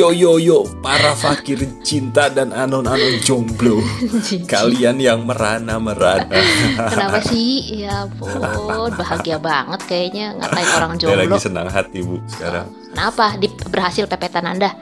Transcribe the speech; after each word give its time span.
yo 0.00 0.16
yo 0.16 0.32
yo, 0.40 0.58
para 0.80 1.12
fakir 1.12 1.60
cinta 1.84 2.32
dan 2.32 2.56
anon-anon 2.56 3.20
jomblo, 3.20 3.84
kalian 4.52 4.96
yang 4.96 5.28
merana 5.28 5.76
merana. 5.76 6.40
Kenapa 6.88 7.20
sih? 7.20 7.84
Ya 7.84 8.08
ampun, 8.08 8.96
bahagia 8.96 9.36
banget 9.36 9.80
kayaknya 9.84 10.32
ngatain 10.40 10.68
orang 10.72 10.92
Saya 10.96 11.16
lagi 11.20 11.28
jomblo. 11.28 11.44
senang 11.44 11.68
hati 11.68 12.00
bu 12.00 12.16
sekarang. 12.32 12.72
Kenapa? 12.96 13.36
Di, 13.36 13.46
berhasil 13.68 14.08
pepetan 14.08 14.48
Anda? 14.48 14.72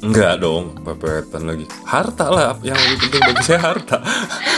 Enggak 0.00 0.40
dong, 0.40 0.80
pepetan 0.80 1.44
lagi. 1.44 1.68
Harta 1.84 2.26
lah, 2.32 2.56
yang 2.64 2.74
lebih 2.74 3.12
penting 3.12 3.22
bagi 3.28 3.42
saya 3.44 3.60
harta. 3.60 4.00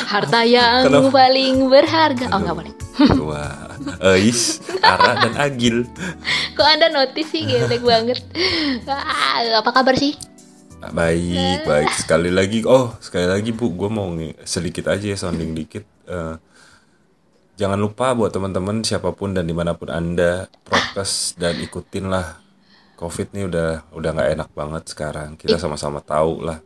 Harta 0.06 0.41
yang 0.47 0.87
Kenapa? 0.87 1.11
paling 1.11 1.55
berharga. 1.67 2.27
Oh 2.31 2.39
nggak 2.39 2.56
boleh. 2.62 2.73
Wah, 3.27 3.75
Eis, 4.15 4.62
Ara 4.87 5.19
dan 5.19 5.34
Agil. 5.34 5.83
Kok 6.55 6.69
Anda 6.71 6.87
notice 6.91 7.35
sih 7.35 7.43
getek 7.45 7.83
banget? 7.83 8.23
Ah, 8.87 9.59
apa 9.59 9.71
kabar 9.75 9.99
sih? 9.99 10.15
Baik, 10.95 11.67
baik. 11.67 11.91
Sekali 11.99 12.31
lagi, 12.31 12.62
oh 12.62 12.95
sekali 13.03 13.27
lagi 13.27 13.51
bu, 13.51 13.73
gue 13.75 13.91
mau 13.91 14.07
sedikit 14.47 14.93
aja 14.93 15.03
ya 15.03 15.17
sounding 15.19 15.51
dikit. 15.57 15.85
Eh, 16.07 16.35
jangan 17.59 17.79
lupa 17.81 18.12
buat 18.12 18.31
teman-teman 18.31 18.85
siapa 18.85 19.11
pun 19.17 19.33
dan 19.35 19.48
di 19.48 19.55
mana 19.57 19.75
pun 19.75 19.91
anda 19.91 20.47
prokes 20.62 21.35
dan 21.41 21.59
ikutin 21.59 22.06
lah. 22.12 22.39
Covid 22.95 23.34
nih 23.34 23.50
udah 23.50 23.71
udah 23.91 24.11
nggak 24.15 24.31
enak 24.39 24.50
banget 24.55 24.83
sekarang. 24.87 25.34
Kita 25.34 25.59
sama-sama 25.59 25.98
tahu 25.98 26.47
lah. 26.47 26.62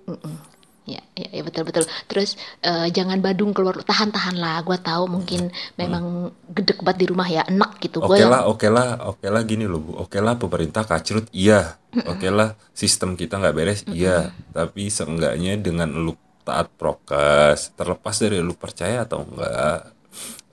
Ya, 0.89 1.05
ya, 1.13 1.29
ya 1.29 1.43
betul 1.45 1.69
betul. 1.69 1.85
Terus 2.09 2.41
eh, 2.65 2.89
jangan 2.89 3.21
badung 3.21 3.53
keluar, 3.53 3.77
tahan-tahan 3.85 4.41
lah. 4.41 4.65
Gua 4.65 4.81
tahu 4.81 5.05
mungkin 5.05 5.53
memang 5.77 6.33
gedek 6.49 6.81
banget 6.81 7.05
di 7.05 7.07
rumah 7.13 7.29
ya, 7.29 7.45
enak 7.45 7.77
gitu. 7.85 8.01
Oke 8.01 8.25
Gua 8.25 8.33
lah, 8.33 8.43
oke 8.49 8.69
lah, 8.73 8.89
oke 9.05 9.29
lah 9.29 9.45
gini 9.45 9.69
loh 9.69 9.85
bu. 9.85 10.01
Oke 10.01 10.17
lah 10.25 10.41
pemerintah 10.41 10.89
kacrut, 10.89 11.29
iya. 11.37 11.77
Oke 12.09 12.33
lah 12.33 12.57
sistem 12.73 13.21
kita 13.21 13.37
nggak 13.37 13.53
beres, 13.53 13.85
iya. 13.93 14.33
Tapi 14.57 14.89
seenggaknya 14.89 15.61
dengan 15.61 15.93
lu 15.93 16.17
taat 16.41 16.73
prokes, 16.73 17.77
terlepas 17.77 18.17
dari 18.17 18.41
lu 18.41 18.57
percaya 18.57 19.05
atau 19.05 19.29
enggak, 19.29 19.93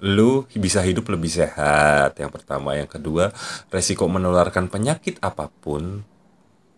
lu 0.03 0.43
bisa 0.51 0.83
hidup 0.83 1.07
lebih 1.07 1.31
sehat. 1.31 2.19
Yang 2.19 2.43
pertama, 2.43 2.75
yang 2.75 2.91
kedua, 2.91 3.31
resiko 3.71 4.03
menularkan 4.11 4.67
penyakit 4.67 5.15
apa 5.23 5.47
pun, 5.47 6.03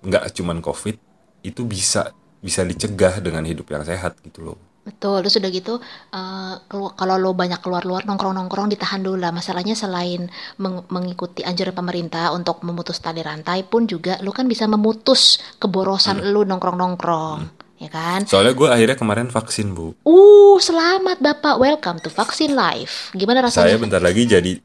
nggak 0.05 0.37
cuman 0.37 0.61
covid, 0.61 1.01
itu 1.41 1.65
bisa 1.65 2.13
bisa 2.39 2.61
dicegah 2.63 3.19
dengan 3.19 3.43
hidup 3.43 3.67
yang 3.69 3.83
sehat 3.83 4.17
gitu 4.21 4.41
loh. 4.53 4.57
Betul, 4.87 5.19
terus 5.19 5.35
udah 5.35 5.51
gitu 5.51 5.73
eh, 6.15 6.53
kelu- 6.71 6.95
kalau 6.95 7.19
lo 7.19 7.35
banyak 7.35 7.59
keluar-luar 7.59 8.07
nongkrong-nongkrong 8.07 8.71
ditahan 8.71 9.03
dulu 9.03 9.19
lah. 9.19 9.35
Masalahnya 9.35 9.75
selain 9.75 10.31
meng- 10.63 10.87
mengikuti 10.87 11.43
anjuran 11.43 11.75
pemerintah 11.75 12.31
untuk 12.31 12.63
memutus 12.63 13.03
tali 13.03 13.19
rantai 13.19 13.67
pun 13.67 13.83
juga 13.83 14.15
lo 14.23 14.31
kan 14.31 14.47
bisa 14.47 14.63
memutus 14.63 15.43
keborosan 15.59 16.31
lo 16.31 16.47
nongkrong-nongkrong, 16.47 17.39
ya 17.83 17.89
kan? 17.91 18.23
Soalnya 18.23 18.55
gue 18.55 18.67
akhirnya 18.71 18.95
kemarin 18.95 19.27
vaksin 19.27 19.75
bu. 19.75 19.91
Uh, 20.07 20.55
selamat 20.63 21.19
Bapak, 21.19 21.59
welcome 21.59 21.99
to 21.99 22.07
Vaksin 22.07 22.55
Life. 22.55 23.11
Gimana 23.11 23.43
Saya 23.51 23.75
rasanya? 23.75 23.83
bentar 23.83 23.99
lagi 23.99 24.23
jadi 24.23 24.55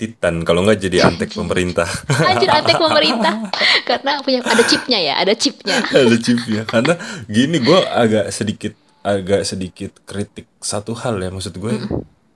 titan, 0.00 0.40
kalau 0.48 0.64
nggak 0.64 0.80
jadi 0.80 1.04
antek 1.04 1.36
pemerintah. 1.36 1.84
Anjir 2.32 2.48
antek 2.48 2.80
pemerintah. 2.80 3.52
Karena 3.88 4.24
punya 4.24 4.40
ada 4.40 4.64
chipnya 4.64 4.98
ya, 4.98 5.14
ada 5.20 5.36
chipnya. 5.36 5.76
ada 6.00 6.16
chipnya. 6.16 6.62
Karena 6.64 6.96
gini 7.28 7.60
gue 7.60 7.80
agak 7.84 8.32
sedikit 8.32 8.72
agak 9.04 9.44
sedikit 9.44 9.92
kritik 10.04 10.48
satu 10.60 10.92
hal 10.92 11.16
ya 11.24 11.32
maksud 11.32 11.56
gue 11.56 11.72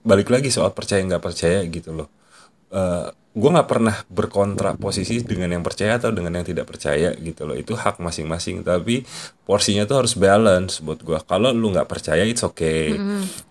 balik 0.01 0.33
lagi 0.33 0.49
soal 0.49 0.73
percaya 0.73 1.01
nggak 1.01 1.23
percaya 1.25 1.65
gitu 1.65 1.97
loh. 1.97 2.07
Eh 2.69 3.09
gue 3.35 3.49
nggak 3.51 3.67
pernah 3.67 3.91
berkontra 4.07 4.79
posisi 4.79 5.19
dengan 5.19 5.51
yang 5.51 5.59
percaya 5.59 5.99
atau 5.99 6.07
dengan 6.15 6.39
yang 6.39 6.47
tidak 6.47 6.71
percaya 6.71 7.11
gitu 7.19 7.43
loh. 7.43 7.51
Itu 7.51 7.75
hak 7.75 7.99
masing-masing. 7.99 8.63
Tapi 8.63 9.03
porsinya 9.43 9.83
tuh 9.83 10.05
harus 10.05 10.15
balance 10.15 10.79
buat 10.79 11.03
gue 11.03 11.19
kalau 11.27 11.51
lu 11.51 11.75
nggak 11.75 11.89
percaya 11.89 12.23
it's 12.23 12.47
okay. 12.47 12.95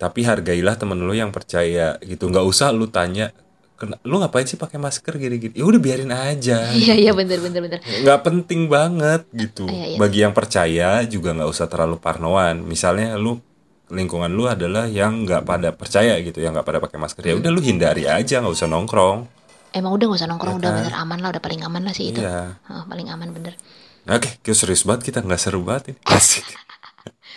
Tapi 0.01 0.25
hargailah 0.25 0.81
temen 0.81 0.97
lu 1.05 1.13
yang 1.13 1.29
percaya 1.29 2.01
gitu. 2.01 2.33
Nggak 2.33 2.47
usah 2.49 2.73
lu 2.73 2.89
tanya 2.89 3.29
"Kena- 3.75 3.99
lu 4.01 4.17
ngapain 4.17 4.45
sih 4.45 4.55
pakai 4.55 4.77
masker 4.77 5.15
gini-gini 5.15 5.53
ya 5.53 5.63
udah 5.63 5.79
biarin 5.79 6.09
aja 6.09 6.71
Iya 6.73 6.95
iya 6.95 7.11
bener 7.11 7.39
bener 7.39 7.61
bener. 7.61 7.79
nggak 7.83 8.21
penting 8.23 8.67
banget 8.67 9.27
gitu 9.31 9.67
Iya, 9.67 9.87
iya. 9.91 9.99
bagi 9.99 10.19
yang 10.21 10.31
percaya 10.31 11.03
juga 11.05 11.33
nggak 11.33 11.49
usah 11.49 11.67
terlalu 11.67 11.99
parnoan 11.99 12.63
misalnya 12.63 13.15
lu 13.15 13.43
lingkungan 13.87 14.29
lu 14.29 14.47
adalah 14.47 14.87
yang 14.87 15.23
nggak 15.23 15.43
pada 15.43 15.69
percaya 15.71 16.17
gitu 16.19 16.39
yang 16.39 16.53
nggak 16.53 16.65
pada 16.65 16.79
pakai 16.79 16.97
masker 16.97 17.23
ya 17.23 17.35
udah 17.35 17.51
lu 17.51 17.61
hindari 17.61 18.05
aja 18.05 18.39
nggak 18.39 18.55
usah 18.55 18.67
nongkrong 18.67 19.27
Emang 19.71 19.91
udah 19.91 20.07
gak 20.07 20.19
usah 20.23 20.31
nongkrong, 20.31 20.55
Ya 20.55 20.59
udah 20.61 20.71
kan? 20.71 20.79
bener 20.79 20.95
aman 20.95 21.19
lah, 21.19 21.29
udah 21.29 21.43
paling 21.43 21.61
aman 21.61 21.83
lah 21.83 21.91
sih 21.91 22.15
itu. 22.15 22.23
Iya. 22.23 22.63
Hah, 22.63 22.87
paling 22.87 23.11
aman 23.11 23.27
bener. 23.29 23.59
oke 24.07 24.39
kita 24.39 24.55
serius 24.55 24.87
banget 24.87 25.11
kita 25.11 25.19
nggak 25.19 25.35
seru 25.37 25.67
banget 25.67 25.91
ini 25.91 25.99
asik 26.07 26.47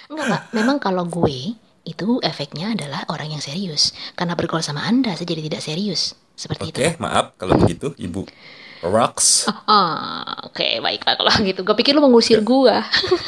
Enggak, 0.06 0.25
Pak. 0.30 0.42
Memang 0.54 0.78
kalau 0.78 1.04
gue 1.04 1.58
itu 1.81 2.09
efeknya 2.22 2.72
adalah 2.72 3.04
orang 3.08 3.31
yang 3.31 3.42
serius. 3.42 3.90
Karena 4.14 4.38
bergaul 4.38 4.62
sama 4.62 4.86
Anda, 4.86 5.12
saya 5.12 5.25
jadi 5.25 5.50
tidak 5.50 5.62
serius. 5.62 6.14
Seperti 6.38 6.70
oke 6.70 6.86
itu. 6.86 7.02
maaf 7.02 7.34
kalau 7.34 7.58
begitu 7.58 7.98
ibu 7.98 8.24
rocks 8.80 9.50
Ah, 9.66 10.46
Oke, 10.46 10.78
baiklah 10.78 11.18
kalau 11.18 11.34
gitu. 11.42 11.62
Gue 11.62 11.74
pikir 11.74 11.92
lu 11.92 12.00
mengusir 12.00 12.40
gue. 12.40 12.75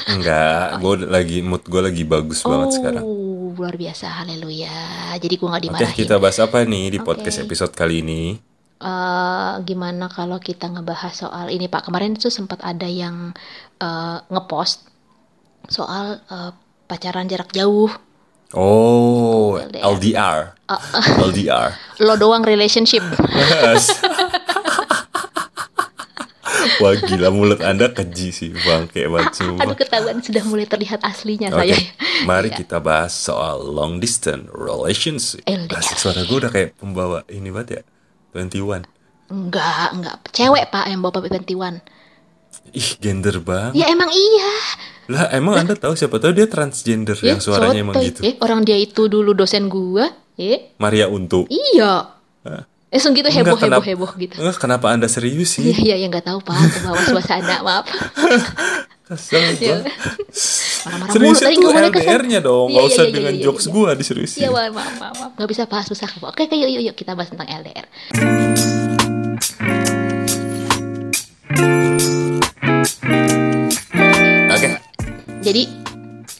enggak 0.07 0.77
gue 0.77 0.93
lagi 1.15 1.41
mood 1.41 1.65
gue 1.65 1.81
lagi 1.81 2.03
bagus 2.03 2.41
banget 2.41 2.77
sekarang 2.77 3.01
Oh, 3.01 3.51
luar 3.51 3.73
biasa. 3.73 4.23
Haleluya. 4.23 4.71
Jadi 5.17 5.33
gue 5.35 5.43
gak 5.43 5.57
oke 5.57 5.65
dimarahin. 5.67 5.97
kita 5.97 6.15
bahas 6.15 6.37
apa 6.37 6.61
nih 6.61 6.93
di 6.93 6.99
Oke. 6.99 7.07
podcast 7.09 7.41
episode 7.41 7.73
kali 7.73 7.99
ini 7.99 8.23
Eh, 8.79 9.53
gimana 9.65 10.07
kalau 10.07 10.39
kita 10.39 10.69
ngebahas 10.69 11.11
soal 11.11 11.51
ini 11.51 11.67
Pak? 11.67 11.83
Kemarin 11.83 12.15
itu 12.15 12.31
sempat 12.31 12.63
ada 12.63 12.87
yang 12.87 13.35
eh, 13.75 14.17
ngepost 14.23 14.87
soal 15.65 16.23
eh, 16.23 16.51
pacaran 16.85 17.27
jarak 17.27 17.51
jauh. 17.51 17.91
Oh 18.51 19.59
LDR. 19.59 20.53
LDR 20.65 21.19
LDR 21.21 21.69
Lo 21.99 22.13
doang 22.15 22.41
relationship. 22.41 23.01
Yes. 23.29 23.89
Wah 26.79 26.95
gila 26.95 27.29
mulut 27.29 27.59
anda 27.59 27.87
keji 27.87 28.31
sih 28.31 28.49
bangke 28.55 29.05
banget 29.05 29.35
sumpah. 29.35 29.63
Aduh 29.63 29.75
ketahuan 29.75 30.19
sudah 30.19 30.43
mulai 30.43 30.63
terlihat 30.63 31.03
aslinya 31.03 31.51
Oke, 31.51 31.71
saya. 31.71 31.75
mari 32.23 32.49
Iya. 32.49 32.57
kita 32.57 32.77
bahas 32.79 33.11
soal 33.11 33.61
long 33.61 33.99
distance 33.99 34.47
relationship. 34.49 35.43
LDR. 35.43 35.75
Asik 35.75 35.99
suara 35.99 36.23
gue 36.23 36.37
udah 36.39 36.51
kayak 36.51 36.75
pembawa 36.75 37.27
ini 37.27 37.51
banget 37.51 37.69
ya. 37.69 37.81
21. 38.33 38.87
Enggak, 39.29 39.87
enggak. 39.93 40.15
Cewek 40.31 40.65
Pak 40.69 40.85
yang 40.87 40.99
bawa 41.03 41.19
Bapak 41.19 41.43
21. 41.43 41.83
Ih, 42.71 42.89
gender 42.97 43.35
banget. 43.39 43.73
Ya 43.75 43.85
emang 43.87 44.09
iya. 44.09 44.51
Lah, 45.09 45.25
emang 45.31 45.57
anda 45.57 45.73
tahu 45.73 45.93
siapa 45.93 46.15
tahu 46.15 46.31
dia 46.31 46.45
transgender 46.45 47.17
Ya, 47.17 47.33
yang 47.33 47.41
suaranya 47.41 47.81
emang 47.81 47.97
sotoy. 47.97 48.07
gitu. 48.07 48.19
Eh, 48.23 48.37
orang 48.39 48.61
dia 48.61 48.77
itu 48.77 49.05
dulu 49.05 49.33
dosen 49.33 49.65
gua. 49.65 50.05
Eh, 50.35 50.77
Maria 50.77 51.09
Untu. 51.09 51.49
iya. 51.49 52.13
Eh, 52.41 52.61
langsung 52.89 53.11
gitu 53.11 53.25
heboh 53.25 53.53
Enggak, 53.53 53.57
heboh 53.59 53.81
kenapa- 53.81 53.89
heboh 53.89 54.11
gitu. 54.15 54.35
Enggak, 54.37 54.57
kenapa 54.57 54.85
anda 54.89 55.05
serius 55.05 55.57
Iya, 55.57 55.73
sih? 55.73 55.83
iya, 55.83 55.95
yang 55.97 56.09
nggak 56.09 56.25
tahu 56.25 56.39
Pak, 56.39 56.55
ke 56.55 56.79
bawah 56.79 57.03
suasana, 57.03 57.57
maaf. 57.59 57.85
Kesel 59.09 59.41
Iya. 59.57 59.81
gua. 59.81 59.89
Marah-marah 60.79 61.01
mulu 61.01 61.09
Seriusnya 61.11 61.41
tadi 61.43 61.55
tuh 61.55 61.61
nggak 61.63 61.73
boleh 61.75 61.89
kesel. 61.91 62.05
LDR-nya 62.07 62.39
dong, 62.39 62.67
Iya, 62.67 62.71
nggak 62.71 62.85
iya, 62.85 62.93
usah 62.93 63.03
iya, 63.03 63.11
dengan 63.11 63.33
iya, 63.33 63.41
jokes 63.41 63.65
iya. 63.65 63.73
gua 63.73 63.89
diseriusin. 63.91 64.39
Iya, 64.39 64.49
maaf, 64.51 64.69
maaf, 64.69 64.93
maaf, 64.95 65.15
maaf. 65.17 65.31
Nggak 65.33 65.49
bisa 65.49 65.63
bahas 65.65 65.85
susah. 65.87 66.09
Oke, 66.21 66.45
oke, 66.45 66.55
yuk, 66.55 66.69
yuk, 66.69 66.83
yuk, 66.85 66.95
kita 66.95 67.11
bahas 67.13 67.27
tentang 67.27 67.49
LDR. 67.49 67.85
Jadi 75.39 75.63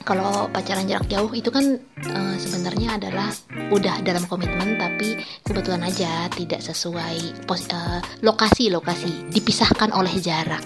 kalau 0.03 0.47
pacaran 0.51 0.87
jarak 0.89 1.07
jauh 1.07 1.31
itu 1.31 1.47
kan 1.51 1.63
eh, 2.03 2.35
sebenarnya 2.39 2.99
adalah 2.99 3.29
udah 3.71 4.01
dalam 4.03 4.25
komitmen 4.27 4.75
tapi 4.75 5.15
kebetulan 5.45 5.85
aja 5.85 6.27
tidak 6.33 6.59
sesuai 6.59 7.45
pos- 7.47 7.69
eh, 7.71 8.01
lokasi-lokasi 8.23 9.31
dipisahkan 9.31 9.95
oleh 9.95 10.11
jarak. 10.19 10.63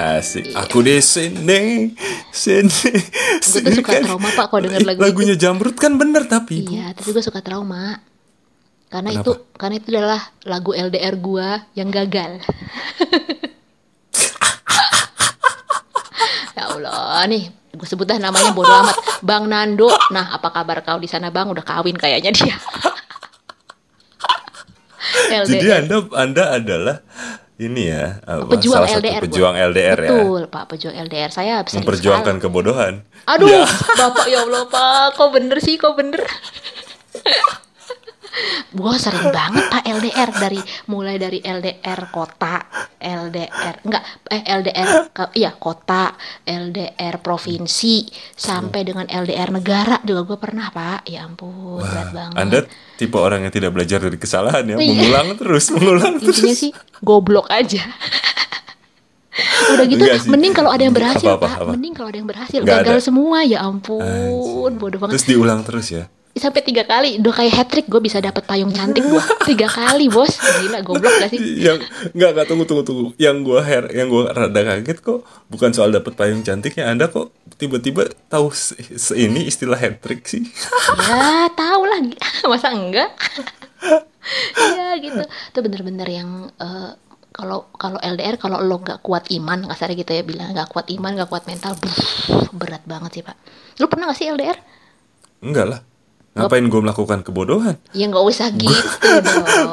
Asik. 0.00 0.54
Aku 0.56 0.80
di 0.80 1.02
sini, 1.02 1.92
sini. 2.30 2.90
Gue 3.42 3.60
tuh 3.60 3.74
suka 3.82 4.00
trauma 4.00 4.30
pak 4.32 4.46
kalau 4.48 4.62
denger 4.64 4.86
lagu 4.86 5.00
Lagunya 5.02 5.34
itu. 5.36 5.42
Jamrut 5.44 5.76
kan 5.76 5.98
bener 5.98 6.24
tapi. 6.30 6.62
Iya, 6.64 6.94
tapi 6.94 7.10
gue 7.10 7.20
suka 7.20 7.42
trauma. 7.42 7.98
Karena 8.90 9.14
Kenapa? 9.14 9.22
itu 9.22 9.32
karena 9.54 9.74
itu 9.78 9.86
adalah 9.94 10.22
lagu 10.42 10.74
LDR 10.74 11.14
gua 11.14 11.62
yang 11.78 11.94
gagal. 11.94 12.42
ya 16.50 16.58
Allah, 16.72 17.26
nih 17.26 17.42
gue 17.70 17.86
sebut 17.86 18.02
dah 18.02 18.18
namanya 18.18 18.50
bodo 18.50 18.68
amat. 18.68 18.96
Bang 19.20 19.46
Nando. 19.46 19.88
Nah, 20.10 20.32
apa 20.32 20.50
kabar 20.50 20.80
kau 20.80 20.98
di 20.98 21.06
sana, 21.06 21.30
Bang? 21.30 21.48
Udah 21.48 21.62
kawin 21.62 21.94
kayaknya 21.94 22.30
dia. 22.30 22.56
Jadi. 25.46 25.66
Anda 25.70 25.96
Anda 26.12 26.44
adalah 26.52 26.96
ini 27.56 27.86
ya, 27.86 28.18
apa, 28.24 28.48
pejuang 28.50 28.82
salah 28.82 28.88
satu 28.88 29.00
LDR 29.00 29.20
gua. 29.20 29.24
pejuang 29.28 29.54
LDR 29.54 29.98
ya. 30.00 30.10
Betul, 30.10 30.42
Pak, 30.48 30.64
pejuang 30.66 30.96
LDR. 30.98 31.30
Saya 31.30 31.54
Memperjuangkan 31.60 32.34
sekali. 32.36 32.44
kebodohan. 32.46 32.94
Aduh, 33.28 33.46
Ya. 33.46 33.68
Bapak 33.94 34.26
ya 34.26 34.42
Allah, 34.42 34.64
Pak. 34.64 35.14
Kok 35.14 35.28
bener 35.30 35.58
sih, 35.60 35.76
kok 35.76 35.92
bener? 35.92 36.24
Gua 38.70 38.94
sering 38.94 39.28
banget 39.28 39.66
pak 39.66 39.82
LDR 39.84 40.30
dari 40.30 40.60
mulai 40.86 41.16
dari 41.16 41.38
LDR 41.38 42.00
kota, 42.08 42.62
LDR 42.96 43.82
enggak 43.82 44.02
eh 44.26 44.42
LDR 44.44 44.88
ke- 45.08 45.34
iya 45.34 45.50
kota, 45.52 46.14
LDR 46.42 47.18
provinsi 47.18 48.06
sampai 48.32 48.80
dengan 48.82 49.06
LDR 49.06 49.50
negara 49.50 49.98
juga 50.00 50.22
gue 50.24 50.38
pernah 50.38 50.68
pak. 50.68 51.04
Ya 51.04 51.24
ampun 51.24 51.80
berat 51.80 52.10
banget. 52.10 52.36
Anda 52.36 52.58
tipe 52.94 53.16
orang 53.16 53.42
yang 53.42 53.52
tidak 53.52 53.70
belajar 53.70 53.98
dari 53.98 54.16
kesalahan 54.16 54.64
ya, 54.64 54.74
Iya. 54.74 54.86
mengulang 54.86 55.28
terus, 55.34 55.64
mengulang 55.70 56.14
terus. 56.16 56.38
Intinya 56.38 56.54
sih 56.56 56.70
goblok 57.00 57.48
aja. 57.48 57.82
Udah 59.70 59.86
gitu, 59.86 60.02
mending 60.28 60.52
kalau 60.52 60.68
ada 60.68 60.82
yang 60.82 60.92
berhasil 60.92 61.22
Apa, 61.24 61.38
apa, 61.38 61.46
pak, 61.46 61.52
apa? 61.60 61.70
mending 61.72 61.94
kalau 61.94 62.08
ada 62.08 62.18
yang 62.18 62.28
berhasil, 62.28 62.60
Nggak 62.60 62.78
gagal 62.82 62.98
ada. 62.98 63.02
semua 63.02 63.38
ya 63.42 63.58
ampun, 63.62 64.02
bodoh 64.74 64.98
banget. 64.98 65.16
Terus 65.16 65.26
diulang 65.26 65.60
terus 65.62 65.86
ya. 65.88 66.04
Sampai 66.40 66.64
tiga 66.64 66.88
kali. 66.88 67.20
Udah 67.20 67.34
kayak 67.36 67.52
hat 67.52 67.68
trick 67.68 67.86
gue 67.86 68.00
bisa 68.00 68.18
dapat 68.18 68.48
payung 68.48 68.72
cantik 68.72 69.04
gue 69.04 69.22
tiga 69.44 69.68
kali 69.68 70.08
bos. 70.08 70.40
Gila 70.40 70.80
goblok 70.80 71.12
gak 71.20 71.30
sih? 71.30 71.38
Yang 71.60 71.84
nggak 72.16 72.30
nggak 72.32 72.46
tunggu 72.48 72.64
tunggu 72.64 72.82
tunggu. 72.82 73.06
Yang 73.20 73.36
gua 73.44 73.60
her 73.60 73.84
yang 73.92 74.08
gua 74.08 74.32
rada 74.32 74.60
kaget 74.64 74.98
kok 75.04 75.20
bukan 75.52 75.70
soal 75.76 75.92
dapat 75.92 76.16
payung 76.16 76.40
cantik 76.40 76.80
ya 76.80 76.88
anda 76.88 77.12
kok 77.12 77.30
tiba-tiba 77.60 78.08
tahu 78.32 78.48
se, 78.56 78.72
se- 78.96 79.20
ini 79.20 79.44
istilah 79.44 79.76
hat 79.76 80.00
trick 80.00 80.24
sih? 80.24 80.40
Ya 81.10 81.46
tahu 81.52 81.84
lah. 81.84 82.00
Masa 82.50 82.72
enggak? 82.72 83.12
Ya 84.76 84.96
gitu. 85.00 85.24
Itu 85.24 85.58
bener-bener 85.64 86.08
yang 86.08 86.52
eh, 86.60 86.90
kalau 87.32 87.72
kalau 87.76 87.96
LDR 88.00 88.36
kalau 88.36 88.60
lo 88.60 88.80
nggak 88.80 89.00
kuat 89.00 89.28
iman 89.32 89.64
kasarnya 89.68 89.96
gitu 90.02 90.12
ya 90.12 90.22
bilang 90.26 90.52
nggak 90.52 90.68
kuat 90.68 90.92
iman 90.92 91.16
nggak 91.16 91.30
kuat 91.30 91.44
mental 91.48 91.72
berat 92.52 92.84
banget 92.84 93.10
sih 93.20 93.22
pak. 93.24 93.36
Lu 93.80 93.88
pernah 93.88 94.12
gak 94.12 94.18
sih 94.20 94.28
LDR 94.28 94.58
enggak 95.40 95.66
lah 95.72 95.80
ngapain 96.30 96.62
gua 96.70 96.80
melakukan 96.86 97.26
kebodohan? 97.26 97.74
Ya 97.90 98.06
nggak 98.06 98.22
usah 98.22 98.54
gitu 98.54 98.70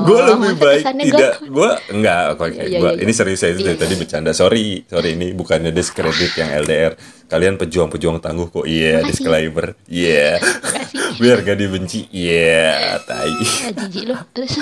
gue 0.08 0.20
lebih 0.26 0.54
baik 0.58 0.84
tidak 0.90 1.38
gue 1.46 1.72
enggak 1.94 2.22
oke 2.34 2.50
Iya, 2.50 2.64
iya, 2.66 2.80
gua 2.82 2.92
iya. 2.98 3.02
ini 3.06 3.12
serius 3.14 3.46
saya 3.46 3.54
itu 3.54 3.62
Iya, 3.62 3.68
dari 3.74 3.78
tadi 3.78 3.94
iya. 3.94 4.02
bercanda. 4.02 4.32
Sorry 4.34 4.82
sorry 4.90 5.14
ini 5.14 5.38
bukannya 5.38 5.70
diskredit 5.70 6.34
yang 6.34 6.50
LDR 6.66 6.98
kalian 7.28 7.60
pejuang-pejuang 7.60 8.18
tangguh 8.24 8.50
kok. 8.50 8.66
Iya 8.66 9.04
Makasih. 9.04 9.10
disclaimer. 9.14 9.68
Iya. 9.86 10.40
Makasih. 10.42 10.98
biar 11.18 11.38
gak 11.42 11.58
dibenci. 11.58 12.00
Iya 12.10 13.02
tai. 13.04 13.34
Ah, 13.66 13.72
jijik 13.74 14.04
lo 14.10 14.16
terus? 14.34 14.54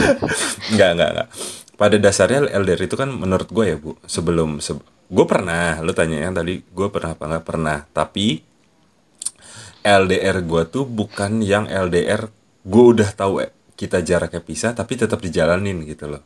Enggak, 0.71 0.89
enggak, 0.95 1.09
enggak. 1.15 1.27
Pada 1.75 1.95
dasarnya 1.99 2.39
LDR 2.55 2.87
itu 2.87 2.95
kan 2.95 3.11
menurut 3.11 3.51
gue 3.51 3.65
ya 3.67 3.75
bu, 3.75 3.99
sebelum 4.07 4.63
se 4.63 4.75
gue 5.05 5.25
pernah, 5.27 5.83
lu 5.83 5.91
tanya 5.91 6.17
yang 6.17 6.33
tadi 6.33 6.63
gue 6.63 6.87
pernah 6.89 7.13
apa 7.13 7.23
enggak 7.27 7.45
pernah, 7.45 7.77
tapi 7.91 8.39
LDR 9.85 10.41
gue 10.41 10.63
tuh 10.65 10.83
bukan 10.83 11.39
yang 11.39 11.69
LDR 11.69 12.25
gue 12.61 12.83
udah 12.89 13.09
tahu 13.11 13.39
eh, 13.39 13.53
kita 13.71 14.01
jaraknya 14.01 14.41
pisah 14.41 14.73
tapi 14.73 14.97
tetap 14.97 15.21
dijalanin 15.21 15.85
gitu 15.85 16.09
loh. 16.09 16.25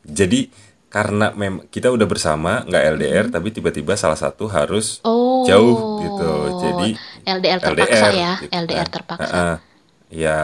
Jadi 0.00 0.46
karena 0.86 1.34
mem 1.34 1.66
kita 1.66 1.90
udah 1.90 2.06
bersama 2.06 2.62
nggak 2.62 2.82
LDR 2.94 3.24
tapi 3.26 3.50
tiba-tiba 3.50 3.98
salah 3.98 4.14
satu 4.14 4.46
harus 4.46 5.02
Oh. 5.02 5.42
jauh 5.42 5.74
gitu. 6.00 6.30
Jadi 6.62 6.88
LDR 7.26 7.58
terpaksa 7.58 8.06
ya, 8.08 8.32
gitu 8.38 8.54
LDR 8.54 8.86
kan. 8.86 8.94
terpaksa. 8.94 9.34
Heeh. 9.34 9.56
Ya. 10.14 10.38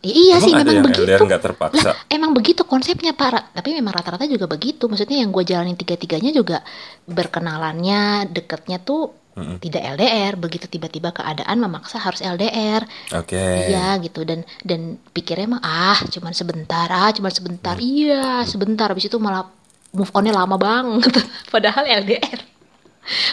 I- 0.00 0.16
Iya 0.26 0.34
Emang 0.34 0.42
sih 0.42 0.52
memang 0.56 0.74
yang 0.74 0.86
begitu. 0.88 1.02
LDR 1.04 1.20
nggak 1.22 1.42
terpaksa? 1.44 1.88
Lah, 1.92 1.96
emang 2.08 2.32
begitu 2.32 2.64
konsepnya 2.64 3.12
Pak. 3.12 3.54
Tapi 3.54 3.70
memang 3.70 3.92
rata-rata 3.92 4.24
juga 4.24 4.48
begitu. 4.48 4.88
Maksudnya 4.88 5.22
yang 5.22 5.30
gue 5.30 5.44
jalanin 5.44 5.76
tiga-tiganya 5.76 6.32
juga 6.32 6.64
berkenalannya, 7.06 8.26
deketnya 8.28 8.80
tuh 8.80 9.14
tidak 9.58 9.82
LDR. 9.96 10.36
Begitu 10.36 10.68
tiba-tiba 10.68 11.08
keadaan 11.10 11.56
memaksa 11.56 11.96
harus 11.96 12.20
LDR. 12.20 12.84
Oke. 13.12 13.40
Iya 13.68 13.96
gitu 13.98 14.22
dan 14.22 14.44
dan 14.60 15.00
pikirnya 15.10 15.56
mah 15.56 15.62
ah 15.62 15.98
cuman 16.06 16.32
sebentar 16.32 16.86
ah 16.86 17.08
cuman 17.10 17.30
sebentar 17.30 17.74
Hmm. 17.74 17.84
iya 17.84 18.24
sebentar 18.44 18.88
habis 18.88 19.06
itu 19.06 19.16
malah 19.16 19.48
move 19.90 20.12
onnya 20.12 20.32
lama 20.32 20.56
banget 20.56 21.12
padahal 21.52 21.84
LDR 21.84 22.40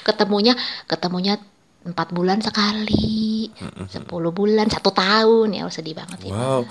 ketemunya 0.02 0.56
ketemunya 0.86 1.40
empat 1.80 2.12
bulan 2.12 2.40
sekali 2.40 3.48
sepuluh 3.88 4.32
bulan 4.32 4.68
satu 4.68 4.92
tahun 4.92 5.54
ya 5.54 5.64
sedih 5.70 5.96
banget 5.96 6.28
Wow. 6.28 6.68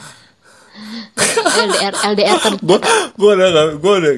LDR 1.59 1.95
LDR 2.13 2.39
ter 2.39 2.55
gue 2.69 2.79
gue 3.15 3.31
udah 3.33 3.49
gak, 3.51 3.67
gue 3.79 3.95
udah 3.99 4.15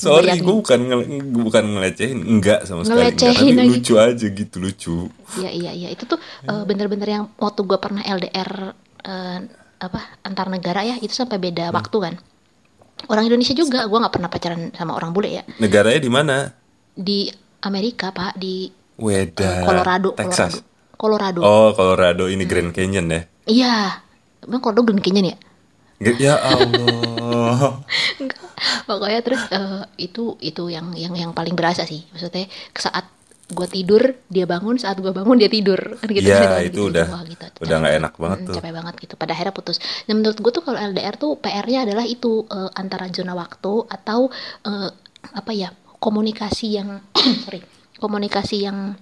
sorry 0.00 0.32
gue 0.36 0.54
bukan 0.56 0.80
ngel, 0.80 1.00
bukan 1.36 1.64
ngelecehin 1.70 2.18
enggak 2.18 2.64
sama 2.64 2.82
sekali 2.82 3.04
enggak, 3.04 3.20
Ngelecehin 3.20 3.36
tapi 3.36 3.52
lagi. 3.54 3.70
lucu 3.70 3.94
aja 3.94 4.26
gitu 4.26 4.56
lucu. 4.56 4.96
Iya 5.36 5.50
iya 5.50 5.70
iya. 5.70 5.88
Itu 5.88 6.04
tuh 6.06 6.16
eh, 6.42 6.62
bener-bener 6.64 7.06
yang 7.06 7.24
waktu 7.36 7.60
gue 7.62 7.76
pernah 7.76 8.00
LDR 8.00 8.50
eh, 9.02 9.38
apa 9.78 10.00
antar 10.20 10.48
negara 10.48 10.80
ya 10.82 10.96
itu 10.96 11.10
sampai 11.10 11.36
beda 11.36 11.68
Hmm. 11.68 11.76
waktu 11.76 11.96
kan. 12.00 12.14
Orang 13.06 13.24
Indonesia 13.24 13.52
juga 13.52 13.84
gue 13.84 13.98
nggak 13.98 14.12
pernah 14.12 14.28
pacaran 14.28 14.72
sama 14.72 14.92
orang 14.92 15.12
bule 15.12 15.30
ya. 15.30 15.42
Negaranya 15.56 16.00
di 16.00 16.10
mana? 16.10 16.36
Di 16.90 17.28
Amerika 17.60 18.08
pak 18.10 18.34
di 18.34 18.68
Weda 18.96 19.60
eh, 19.60 19.64
Colorado 19.64 20.12
Texas. 20.12 20.60
Colorado. 20.92 21.40
Colorado. 21.40 21.40
Oh 21.40 21.72
Colorado 21.72 22.24
ini 22.26 22.44
Grand 22.44 22.68
Canyon 22.70 23.08
ya? 23.08 23.20
Iya. 23.44 23.76
Emang 24.40 24.60
Colorado 24.60 24.84
Grand 24.84 25.00
Canyon 25.00 25.32
ya 25.32 25.38
ya 26.00 26.34
Allah. 26.36 27.80
Enggak. 28.20 28.40
pokoknya 28.84 29.20
terus 29.20 29.42
eh, 29.48 29.82
itu 29.98 30.36
itu 30.40 30.68
yang 30.68 30.92
yang 30.92 31.12
yang 31.12 31.32
paling 31.32 31.52
berasa 31.52 31.84
sih. 31.84 32.04
Maksudnya 32.10 32.48
saat 32.72 33.06
gue 33.50 33.66
tidur 33.66 34.14
dia 34.30 34.46
bangun 34.46 34.78
saat 34.78 34.96
gue 34.96 35.10
bangun 35.10 35.36
dia 35.36 35.48
tidur. 35.48 35.78
Kan 35.98 36.08
gitu 36.08 36.22
Ya, 36.24 36.56
kan, 36.56 36.62
itu 36.62 36.70
gitu, 36.70 36.80
udah- 36.88 37.08
Wah, 37.08 37.22
gitu. 37.24 37.44
udah 37.60 37.76
nggak 37.78 37.94
enak 37.98 38.12
banget 38.14 38.38
Mm, 38.38 38.46
tuh. 38.46 38.54
capek 38.56 38.72
banget 38.72 38.94
gitu. 39.00 39.14
Pada 39.16 39.32
akhirnya 39.34 39.52
putus. 39.52 39.76
Dan 40.04 40.14
menurut 40.18 40.38
gue 40.38 40.52
tuh 40.52 40.62
kalau 40.62 40.78
LDR 40.78 41.14
tuh 41.14 41.36
PR-nya 41.36 41.84
adalah 41.84 42.06
itu 42.06 42.46
eh, 42.46 42.70
antara 42.74 43.10
zona 43.10 43.34
waktu 43.34 43.72
atau 43.86 44.30
eh, 44.64 44.88
apa 45.20 45.52
ya 45.52 45.68
komunikasi 45.98 46.80
yang 46.80 47.04
sorry 47.44 47.60
komunikasi 47.98 48.64
yang 48.64 48.96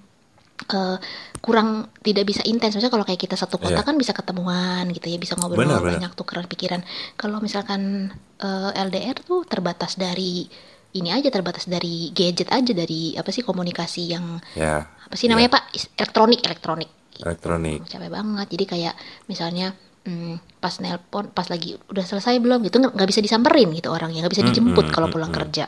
eh, 0.67 0.97
kurang 1.39 1.93
tidak 2.03 2.25
bisa 2.27 2.43
intens. 2.45 2.75
Maksudnya 2.75 2.93
kalau 2.93 3.07
kayak 3.07 3.21
kita 3.23 3.37
satu 3.39 3.57
kota 3.63 3.79
Iya. 3.79 3.87
kan 3.87 3.95
bisa 3.95 4.11
ketemuan 4.11 4.91
gitu 4.91 5.07
ya, 5.07 5.19
bisa 5.21 5.39
ngobrol 5.39 5.63
Benar, 5.67 5.81
benar. 5.81 5.95
banyak 6.03 6.13
tukeran 6.19 6.47
pikiran. 6.51 6.81
Kalau 7.15 7.39
misalkan 7.39 8.13
eh, 8.39 8.71
LDR 8.75 9.19
tuh 9.23 9.47
terbatas 9.47 9.95
dari 9.99 10.47
ini 10.89 11.13
aja 11.13 11.29
terbatas 11.29 11.69
dari 11.69 12.11
gadget 12.17 12.49
aja 12.49 12.73
dari 12.73 13.13
apa 13.13 13.29
sih 13.29 13.45
komunikasi 13.45 14.03
yang 14.09 14.41
ya 14.57 14.89
apa 14.89 15.15
sih 15.15 15.29
namanya 15.29 15.61
Pak 15.61 15.65
Is- 15.77 15.93
elektronik 15.95 16.41
elektronik. 16.43 16.91
Gitu. 17.13 17.23
elektronik 17.27 17.81
Capek 17.87 18.11
banget. 18.11 18.47
Jadi 18.51 18.65
kayak 18.65 18.95
misalnya 19.29 19.75
hmm, 20.09 20.59
pas 20.59 20.75
nelpon 20.81 21.29
pas 21.31 21.47
lagi 21.53 21.77
udah 21.93 22.05
selesai 22.05 22.41
belum 22.41 22.65
gitu 22.65 22.81
nggak 22.81 23.09
bisa 23.09 23.21
disamperin 23.21 23.69
gitu 23.77 23.93
orangnya 23.93 24.25
nggak 24.25 24.35
bisa 24.35 24.45
dijemput 24.49 24.89
hmm, 24.89 24.95
kalau 24.95 25.09
pulang 25.13 25.31
hmm. 25.31 25.39
kerja 25.45 25.67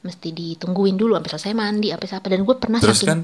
mesti 0.00 0.28
ditungguin 0.32 0.96
dulu 0.96 1.16
sampai 1.16 1.30
selesai 1.36 1.52
mandi 1.52 1.88
sampai 1.92 2.08
apa 2.08 2.26
dan 2.32 2.40
gue 2.44 2.56
pernah 2.56 2.80
terus 2.80 3.04
saking 3.04 3.08
kan 3.08 3.20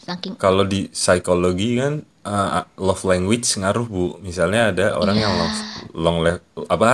saking 0.00 0.34
kalau 0.40 0.64
di 0.64 0.88
psikologi 0.88 1.76
kan 1.76 2.00
uh, 2.24 2.64
love 2.76 3.04
language 3.04 3.46
ngaruh 3.56 3.86
bu. 3.86 4.04
Misalnya 4.20 4.72
ada 4.72 4.86
orang 4.96 5.16
yang 5.16 5.32
Iya. 5.32 5.40
love 5.40 5.58
long 5.96 6.18
le- 6.24 6.44
apa 6.68 6.88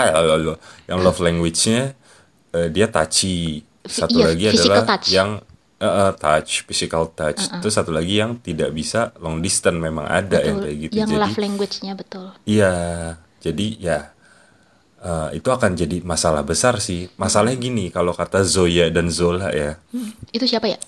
yang 0.86 0.98
love 1.02 1.20
language-nya 1.22 1.94
eh, 2.54 2.68
dia 2.70 2.86
touchy. 2.90 3.62
Satu 3.86 4.18
iya, 4.18 4.26
lagi 4.34 4.44
adalah 4.50 4.82
touch. 4.82 5.08
yang 5.14 5.30
eh, 5.78 5.86
eh, 5.86 6.12
touch 6.18 6.66
physical 6.66 7.10
touch. 7.14 7.38
Terus 7.62 7.74
satu 7.74 7.94
lagi 7.94 8.18
yang 8.18 8.38
tidak 8.42 8.74
bisa 8.74 9.14
long 9.22 9.38
distance 9.38 9.78
memang 9.78 10.06
ada 10.06 10.42
yang 10.42 10.58
betul, 10.58 10.66
kayak 10.66 10.76
gitu. 10.82 10.94
yang 10.98 11.08
jadi 11.10 11.22
love 11.22 11.38
language-nya 11.38 11.92
betul. 11.94 12.26
Iya. 12.46 12.74
Jadi 13.42 13.66
ya 13.78 14.10
eh, 15.02 15.28
itu 15.38 15.48
akan 15.52 15.76
jadi 15.76 16.02
masalah 16.02 16.42
besar 16.42 16.82
sih. 16.82 17.06
Masalahnya 17.14 17.58
gini 17.60 17.84
kalau 17.94 18.10
kata 18.16 18.42
Zoya 18.42 18.90
dan 18.90 19.06
Zola 19.12 19.52
ya. 19.52 19.78
Hmm, 19.94 20.10
itu 20.34 20.46
siapa 20.48 20.66
ya 20.66 20.78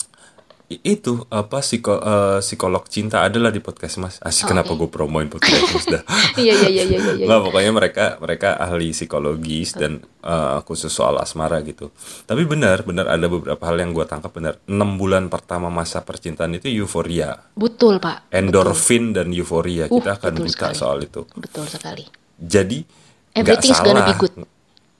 itu 0.68 1.24
apa 1.32 1.64
psiko, 1.64 1.96
eh, 1.96 2.44
psikolog 2.44 2.84
cinta 2.92 3.24
adalah 3.24 3.48
di 3.48 3.56
podcast 3.56 3.96
mas. 3.96 4.20
Asik 4.20 4.44
Oh, 4.44 4.48
kenapa 4.52 4.76
oke. 4.76 4.84
gue 4.84 4.90
promoin 4.92 5.24
podcast 5.24 5.64
mas? 5.72 5.86
Dah. 5.88 6.02
Iya 6.36 6.52
iya 6.60 6.68
iya 6.68 6.84
iya 6.84 6.98
iya 7.16 7.24
Nggak, 7.24 7.40
pokoknya 7.40 7.72
mereka 7.72 8.04
mereka 8.20 8.48
ahli 8.60 8.92
psikologis 8.92 9.72
dan 9.72 10.04
eh, 10.20 10.58
khusus 10.68 10.92
soal 10.92 11.16
asmara 11.16 11.64
gitu. 11.64 11.88
Tapi 12.28 12.44
benar 12.44 12.84
benar 12.84 13.08
ada 13.08 13.26
beberapa 13.32 13.64
hal 13.64 13.80
yang 13.80 13.96
gue 13.96 14.04
tangkap 14.04 14.28
benar. 14.28 14.60
Enam 14.68 15.00
bulan 15.00 15.32
pertama 15.32 15.72
masa 15.72 16.04
percintaan 16.04 16.52
itu 16.60 16.68
euforia. 16.68 17.48
Betul 17.56 17.96
pak. 17.96 18.28
Endorfin 18.28 19.16
dan 19.16 19.32
euforia. 19.32 19.88
Uh, 19.88 19.96
kita 20.04 20.20
akan 20.20 20.32
betul 20.36 20.44
buta 20.52 20.52
sekali. 20.52 20.76
soal 20.76 20.98
itu. 21.00 21.20
Betul 21.32 21.64
sekali. 21.64 22.04
Jadi 22.36 22.84
nggak 23.32 23.60
salah 23.64 24.04
be 24.04 24.14
good. 24.20 24.34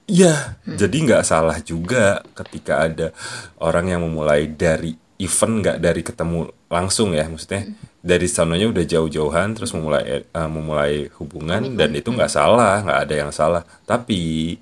Iya, 0.09 0.57
jadi 0.65 0.97
nggak 1.05 1.21
salah 1.21 1.61
juga 1.61 2.25
ketika 2.33 2.81
ada 2.89 3.13
orang 3.61 3.93
yang 3.93 4.01
memulai 4.01 4.49
dari 4.49 4.97
event 5.19 5.53
nggak 5.59 5.77
dari 5.77 6.01
ketemu 6.01 6.39
langsung 6.67 7.11
ya, 7.11 7.27
maksudnya 7.27 7.67
dari 7.99 8.23
sananya 8.25 8.71
udah 8.71 8.85
jauh-jauhan 8.87 9.51
terus 9.51 9.75
memulai 9.75 10.23
eh, 10.23 10.49
memulai 10.49 11.11
hubungan 11.19 11.75
dan 11.75 11.91
itu 11.91 12.09
nggak 12.09 12.31
salah, 12.31 12.79
nggak 12.81 12.99
ada 13.03 13.15
yang 13.17 13.31
salah. 13.31 13.63
Tapi 13.83 14.55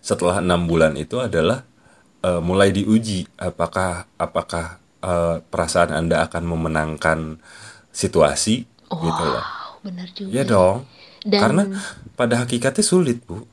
setelah 0.00 0.40
enam 0.40 0.66
bulan 0.66 0.96
itu 0.96 1.20
adalah 1.20 1.62
eh, 2.20 2.40
mulai 2.40 2.70
diuji 2.70 3.28
apakah 3.36 4.10
apakah 4.16 4.76
eh, 5.00 5.36
perasaan 5.46 5.94
anda 5.94 6.26
akan 6.26 6.42
memenangkan 6.46 7.38
situasi 7.90 8.66
gitu 8.90 9.22
loh. 9.24 9.38
wow 9.38 9.78
benar 9.80 10.08
juga 10.10 10.30
Iya 10.30 10.42
dong. 10.44 10.78
Dan- 11.20 11.36
Karena 11.38 11.62
pada 12.16 12.40
hakikatnya 12.40 12.80
sulit, 12.80 13.20
Bu. 13.22 13.44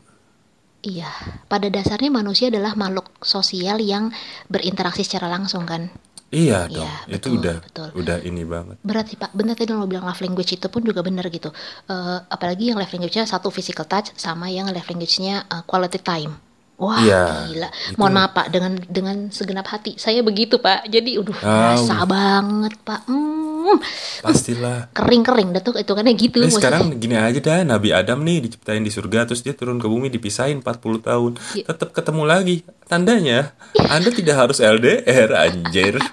Iya, 0.86 1.10
pada 1.50 1.68
dasarnya 1.74 2.14
manusia 2.14 2.48
adalah 2.54 2.78
makhluk 2.78 3.10
sosial 3.26 3.82
yang 3.82 4.14
berinteraksi 4.48 5.02
secara 5.04 5.28
langsung 5.28 5.66
kan. 5.66 5.90
Iya 6.28 6.68
dong, 6.68 6.84
Iya, 6.84 7.18
itu 7.18 7.28
betul, 7.32 7.40
udah 7.40 7.56
betul. 7.64 7.90
udah 8.04 8.18
ini 8.28 8.44
banget. 8.44 8.76
Berat 8.84 9.06
sih 9.08 9.16
Pak, 9.16 9.32
benar 9.32 9.56
tadi 9.56 9.72
lo 9.72 9.88
bilang 9.88 10.04
love 10.04 10.20
language 10.20 10.60
itu 10.60 10.68
pun 10.68 10.84
juga 10.84 11.00
benar 11.00 11.24
gitu. 11.32 11.50
Eh, 11.88 12.20
apalagi 12.28 12.68
yang 12.70 12.78
love 12.78 12.92
language-nya 12.92 13.24
satu 13.24 13.48
physical 13.48 13.88
touch 13.88 14.12
sama 14.20 14.52
yang 14.52 14.68
love 14.68 14.88
language-nya 14.92 15.48
eh, 15.48 15.64
quality 15.64 16.00
time. 16.04 16.36
Wah, 16.78 17.02
Iya, 17.02 17.50
gila. 17.50 17.70
itu- 17.74 17.98
Mohon 17.98 18.14
maaf 18.14 18.32
Pak, 18.32 18.48
dengan 18.48 18.74
dengan 18.80 19.18
segenap 19.28 19.66
hati 19.66 19.98
saya 19.98 20.22
begitu 20.22 20.58
Pak. 20.58 20.86
Jadi, 20.86 21.18
udah 21.18 21.34
Ah, 21.40 21.74
berasa 21.74 22.06
banget 22.06 22.74
Pak. 22.80 23.02
Hmm, 23.04 23.82
Pastilah. 24.22 24.86
kering-kering, 24.98 25.52
dah 25.52 25.60
tuh 25.60 25.74
itu 25.74 25.90
kan 25.90 26.06
gitu. 26.06 26.38
Eh, 26.40 26.48
sekarang 26.48 26.94
gini 26.96 27.18
aja 27.18 27.36
dah, 27.36 27.66
Nabi 27.68 27.90
Adam 27.92 28.22
nih 28.22 28.46
diciptain 28.46 28.80
di 28.80 28.90
surga 28.90 29.26
terus 29.26 29.42
dia 29.42 29.52
turun 29.52 29.76
ke 29.76 29.86
bumi 29.86 30.08
dipisahin 30.08 30.62
40 30.62 31.02
tahun. 31.02 31.32
Iya. 31.52 31.66
Tetap 31.68 31.90
ketemu 31.92 32.24
lagi. 32.24 32.56
Tandanya 32.86 33.58
Anda 33.84 34.10
tidak 34.10 34.38
harus 34.38 34.62
LDR 34.62 35.34
anjir. 35.34 35.98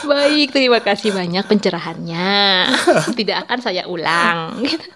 Baik, 0.00 0.56
terima 0.56 0.80
kasih 0.80 1.12
banyak 1.12 1.44
pencerahannya. 1.44 2.30
Tidak 3.18 3.36
akan 3.46 3.58
saya 3.60 3.84
ulang. 3.84 4.58
Gitu. 4.64 4.86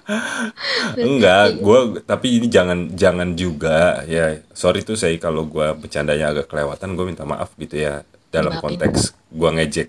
Enggak, 0.98 1.60
gua 1.60 2.00
tapi 2.02 2.40
ini 2.40 2.46
jangan 2.48 2.92
jangan 2.96 3.36
juga 3.36 4.02
ya. 4.08 4.40
Sorry 4.56 4.82
tuh 4.82 4.96
saya 4.96 5.14
kalau 5.20 5.44
gua 5.44 5.76
bercandanya 5.76 6.32
agak 6.32 6.48
kelewatan, 6.48 6.96
gue 6.96 7.04
minta 7.04 7.24
maaf 7.28 7.52
gitu 7.60 7.78
ya 7.78 8.02
dalam 8.32 8.58
Maafin. 8.58 8.80
konteks 8.80 9.14
gua 9.30 9.54
ngejek 9.54 9.88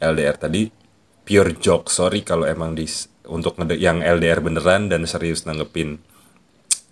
LDR 0.00 0.36
tadi 0.38 0.70
pure 1.26 1.58
joke. 1.58 1.90
Sorry 1.90 2.22
kalau 2.22 2.46
emang 2.46 2.78
di 2.78 2.86
untuk 3.28 3.56
yang 3.74 4.04
LDR 4.04 4.44
beneran 4.44 4.92
dan 4.92 5.08
serius 5.08 5.48
nanggepin 5.48 5.96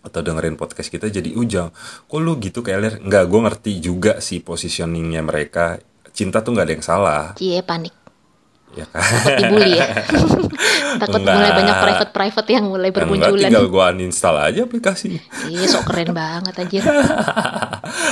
atau 0.02 0.18
dengerin 0.18 0.58
podcast 0.58 0.90
kita 0.90 1.06
jadi 1.06 1.30
ujang 1.30 1.70
kok 2.10 2.18
lu 2.18 2.34
gitu 2.42 2.58
kayak 2.58 2.78
LDR 2.82 2.96
enggak 3.06 3.24
gue 3.30 3.40
ngerti 3.46 3.72
juga 3.78 4.12
sih 4.18 4.42
positioningnya 4.42 5.22
mereka 5.22 5.78
cinta 6.12 6.40
tuh 6.40 6.52
nggak 6.52 6.66
ada 6.68 6.74
yang 6.76 6.84
salah 6.84 7.22
Cie 7.34 7.60
panik. 7.60 7.92
ya 8.72 8.88
kan 8.88 9.04
Takut 9.04 9.36
dibully 9.36 9.70
ya. 9.76 9.84
Takut 11.04 11.20
Enggak. 11.20 11.34
mulai 11.36 11.50
banyak 11.52 11.76
private-private 11.76 12.48
yang 12.48 12.64
mulai 12.68 12.88
enggak 12.88 12.96
bermunculan. 13.04 13.48
tinggal 13.52 13.66
gue 13.68 13.84
uninstall 13.96 14.36
aja 14.40 14.60
aplikasinya 14.64 15.20
Iya, 15.44 15.66
sok 15.68 15.92
keren 15.92 16.10
banget 16.12 16.54
anjir. 16.56 16.80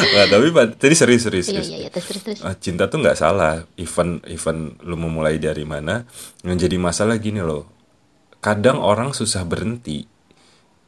Nah, 0.00 0.26
tapi 0.28 0.52
tadi 0.76 0.92
serius 0.92 1.24
serius. 1.24 1.48
Iya, 1.48 1.62
iya, 1.64 1.76
iya. 1.88 2.44
Ah, 2.44 2.52
cinta 2.52 2.92
tuh 2.92 3.00
nggak 3.00 3.16
salah. 3.16 3.64
Even 3.80 4.20
even 4.28 4.76
lu 4.84 4.96
mau 5.00 5.08
mulai 5.08 5.40
dari 5.40 5.64
mana, 5.64 6.04
yang 6.44 6.56
jadi 6.56 6.76
masalah 6.76 7.16
gini 7.16 7.40
loh. 7.40 7.64
Kadang 8.44 8.76
orang 8.76 9.16
susah 9.16 9.40
berhenti 9.44 10.04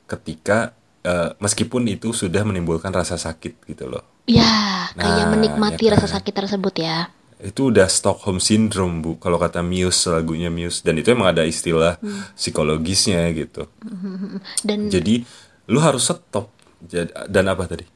ketika 0.04 0.76
eh, 1.02 1.30
meskipun 1.36 1.86
itu 1.86 2.10
sudah 2.10 2.42
menimbulkan 2.42 2.90
rasa 2.90 3.14
sakit 3.16 3.66
gitu 3.66 3.86
loh. 3.86 4.02
Ya, 4.24 4.86
kayak 4.94 5.26
Nah, 5.26 5.34
menikmati 5.34 5.86
ya 5.86 5.94
rasa 5.94 6.06
kan. 6.06 6.22
sakit 6.22 6.34
tersebut 6.34 6.74
ya. 6.78 7.10
Itu 7.42 7.74
udah 7.74 7.90
Stockholm 7.90 8.38
syndrome 8.38 9.02
bu, 9.02 9.18
kalau 9.18 9.34
kata 9.34 9.60
Muse 9.60 10.06
lagunya 10.06 10.46
Muse 10.46 10.80
dan 10.80 10.94
itu 10.94 11.10
emang 11.10 11.34
ada 11.34 11.42
istilah 11.42 11.98
Hmm. 11.98 12.22
psikologisnya 12.34 13.26
gitu. 13.34 13.66
Dan 14.66 14.86
Jadi 14.88 15.26
lu 15.66 15.78
harus 15.78 16.06
stop. 16.06 16.50
Dan 17.26 17.46
apa 17.46 17.66
tadi? 17.66 17.86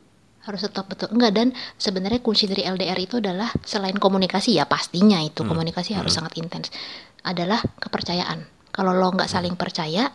harus 0.43 0.63
tetap 0.63 0.87
betul 0.87 1.11
enggak 1.11 1.35
dan 1.35 1.49
sebenarnya 1.75 2.23
kunci 2.23 2.47
dari 2.47 2.63
LDR 2.63 2.95
itu 2.97 3.19
adalah 3.19 3.51
selain 3.67 3.99
komunikasi 3.99 4.55
ya 4.55 4.63
pastinya 4.63 5.19
itu 5.19 5.43
Hmm. 5.43 5.51
komunikasi 5.51 5.91
harus 5.91 6.15
sangat 6.15 6.39
intens 6.39 6.71
adalah 7.21 7.59
kepercayaan 7.83 8.47
kalau 8.71 8.95
lo 8.95 9.11
nggak 9.11 9.27
saling 9.27 9.59
percaya 9.59 10.07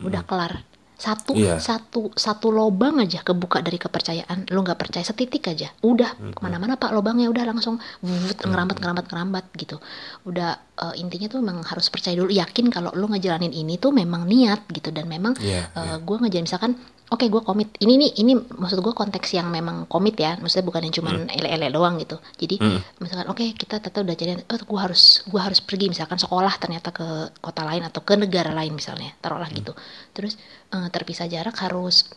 udah 0.00 0.24
kelar 0.24 0.64
satu. 0.94 1.34
Iya. 1.34 1.58
satu 1.58 2.14
satu 2.14 2.54
lobang 2.54 3.02
aja 3.02 3.20
kebuka 3.20 3.60
dari 3.60 3.76
kepercayaan. 3.76 4.48
Lo 4.54 4.62
nggak 4.62 4.78
percaya 4.78 5.04
setitik 5.04 5.50
aja. 5.50 5.70
Udah 5.82 6.14
ke 6.14 6.40
mana-mana 6.40 6.78
pak 6.78 6.94
lobangnya 6.94 7.28
udah 7.28 7.44
langsung 7.50 7.82
wut, 8.00 8.38
ngerambat 8.38 8.78
ngerambat 8.78 9.06
ngerambat 9.10 9.44
gitu. 9.58 9.76
Udah 10.24 10.56
eh, 10.58 10.94
intinya 11.02 11.26
tuh 11.26 11.40
memang 11.42 11.66
harus 11.66 11.90
percaya 11.90 12.14
dulu. 12.14 12.30
Yakin 12.30 12.70
kalau 12.70 12.94
lo 12.94 13.10
ngejalanin 13.10 13.52
ini 13.52 13.76
tuh 13.76 13.90
memang 13.90 14.24
niat 14.24 14.66
gitu. 14.70 14.94
Dan 14.94 15.10
memang 15.10 15.34
Iya, 15.42 15.70
eh, 15.74 15.96
gue 15.98 16.16
ngejalanin 16.16 16.46
misalkan 16.46 16.72
oke 17.12 17.24
gue 17.28 17.42
komit. 17.44 17.68
Ini 17.76 17.94
nih 18.00 18.10
ini 18.24 18.32
maksud 18.36 18.80
gue 18.80 18.94
konteks 18.96 19.36
yang 19.36 19.52
memang 19.52 19.84
komit 19.84 20.16
ya. 20.16 20.40
Maksudnya 20.40 20.64
bukan 20.64 20.80
yang 20.88 20.94
cuman 20.94 21.14
ele-ele 21.28 21.68
doang 21.68 22.00
gitu. 22.00 22.16
Jadi 22.40 22.56
misalkan 23.00 23.28
oke 23.28 23.44
kita 23.56 23.82
tetap 23.82 24.00
udah 24.00 24.16
jadian 24.16 24.40
oh 24.44 24.56
gue 24.56 24.80
harus 24.80 25.22
gue 25.28 25.40
harus 25.40 25.60
pergi 25.60 25.92
misalkan 25.92 26.16
sekolah 26.16 26.54
ternyata 26.56 26.90
ke 26.90 27.06
kota 27.38 27.62
lain 27.62 27.84
atau 27.84 28.00
ke 28.00 28.14
negara 28.16 28.50
lain 28.54 28.72
misalnya 28.72 29.12
taruhlah 29.20 29.50
gitu. 29.52 29.76
Terus 30.16 30.40
eh, 30.72 30.88
terpisah 30.88 31.28
jarak 31.28 31.54
harus 31.60 32.08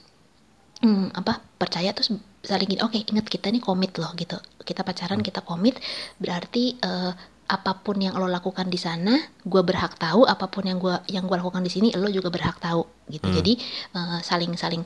hmm, 0.83 1.13
apa 1.17 1.41
percaya 1.57 1.91
terus 1.91 2.13
saling 2.45 2.69
gini 2.69 2.81
oke 2.81 2.95
ingat 2.95 3.27
kita 3.27 3.51
nih 3.51 3.61
komit 3.61 3.97
loh 3.99 4.11
gitu. 4.15 4.39
Kita 4.63 4.83
pacaran 4.87 5.19
kita 5.19 5.43
komit 5.43 5.77
berarti 6.17 6.79
eh, 6.79 7.11
apa 7.47 7.79
pun 7.79 7.95
yang 7.95 8.13
lo 8.13 8.27
lakukan 8.27 8.67
di 8.67 8.75
sana 8.75 9.15
gue 9.41 9.61
berhak 9.61 9.95
tahu. 9.95 10.23
Apa 10.23 10.47
pun 10.47 10.67
yang 10.67 10.77
gue 10.77 10.91
yang 11.07 11.23
gue 11.23 11.35
lakukan 11.35 11.63
di 11.63 11.71
sini 11.71 11.87
lo 11.95 12.07
juga 12.07 12.27
berhak 12.27 12.59
tahu 12.59 12.83
gitu. 13.07 13.27
Jadi 13.31 13.55
eh, 13.93 14.19
saling 14.21 14.53
saling 14.53 14.83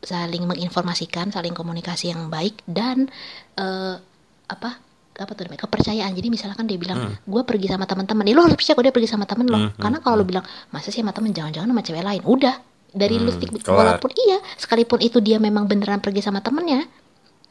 saling 0.00 0.42
menginformasikan 0.44 1.28
saling 1.28 1.52
komunikasi 1.52 2.10
yang 2.10 2.26
baik 2.26 2.58
dan 2.66 3.06
eh, 3.54 3.94
apa 4.46 4.70
apa 5.20 5.30
tuh 5.36 5.44
namanya 5.46 5.68
kepercayaan. 5.68 6.10
Jadi 6.10 6.28
misalkan 6.28 6.64
dia 6.64 6.80
bilang 6.80 6.98
gue 7.20 7.42
pergi 7.44 7.68
sama 7.68 7.84
teman-teman. 7.84 8.24
Ya 8.24 8.34
lo 8.34 8.42
harus 8.42 8.56
percaya 8.56 8.74
kalau 8.74 8.86
dia 8.88 8.94
pergi 8.96 9.10
sama 9.10 9.24
temen 9.28 9.46
lo. 9.46 9.58
Karena 9.76 9.98
kalau 10.00 10.16
lo 10.18 10.24
bilang 10.24 10.42
masa 10.70 10.88
sih 10.88 11.04
sama 11.04 11.12
temen 11.12 11.30
jangan-jangan 11.30 11.68
sama 11.68 11.82
cewek 11.84 12.02
lain? 12.02 12.22
Udah. 12.24 12.56
Dari 12.90 13.22
lu 13.22 13.30
Hmm, 13.30 13.38
stick 13.38 13.54
kelar. 13.62 13.76
walaupun 13.94 14.10
iya 14.18 14.42
sekalipun 14.58 14.98
itu 14.98 15.22
dia 15.22 15.38
memang 15.38 15.70
beneran 15.70 16.02
pergi 16.02 16.26
sama 16.26 16.42
temennya 16.42 16.90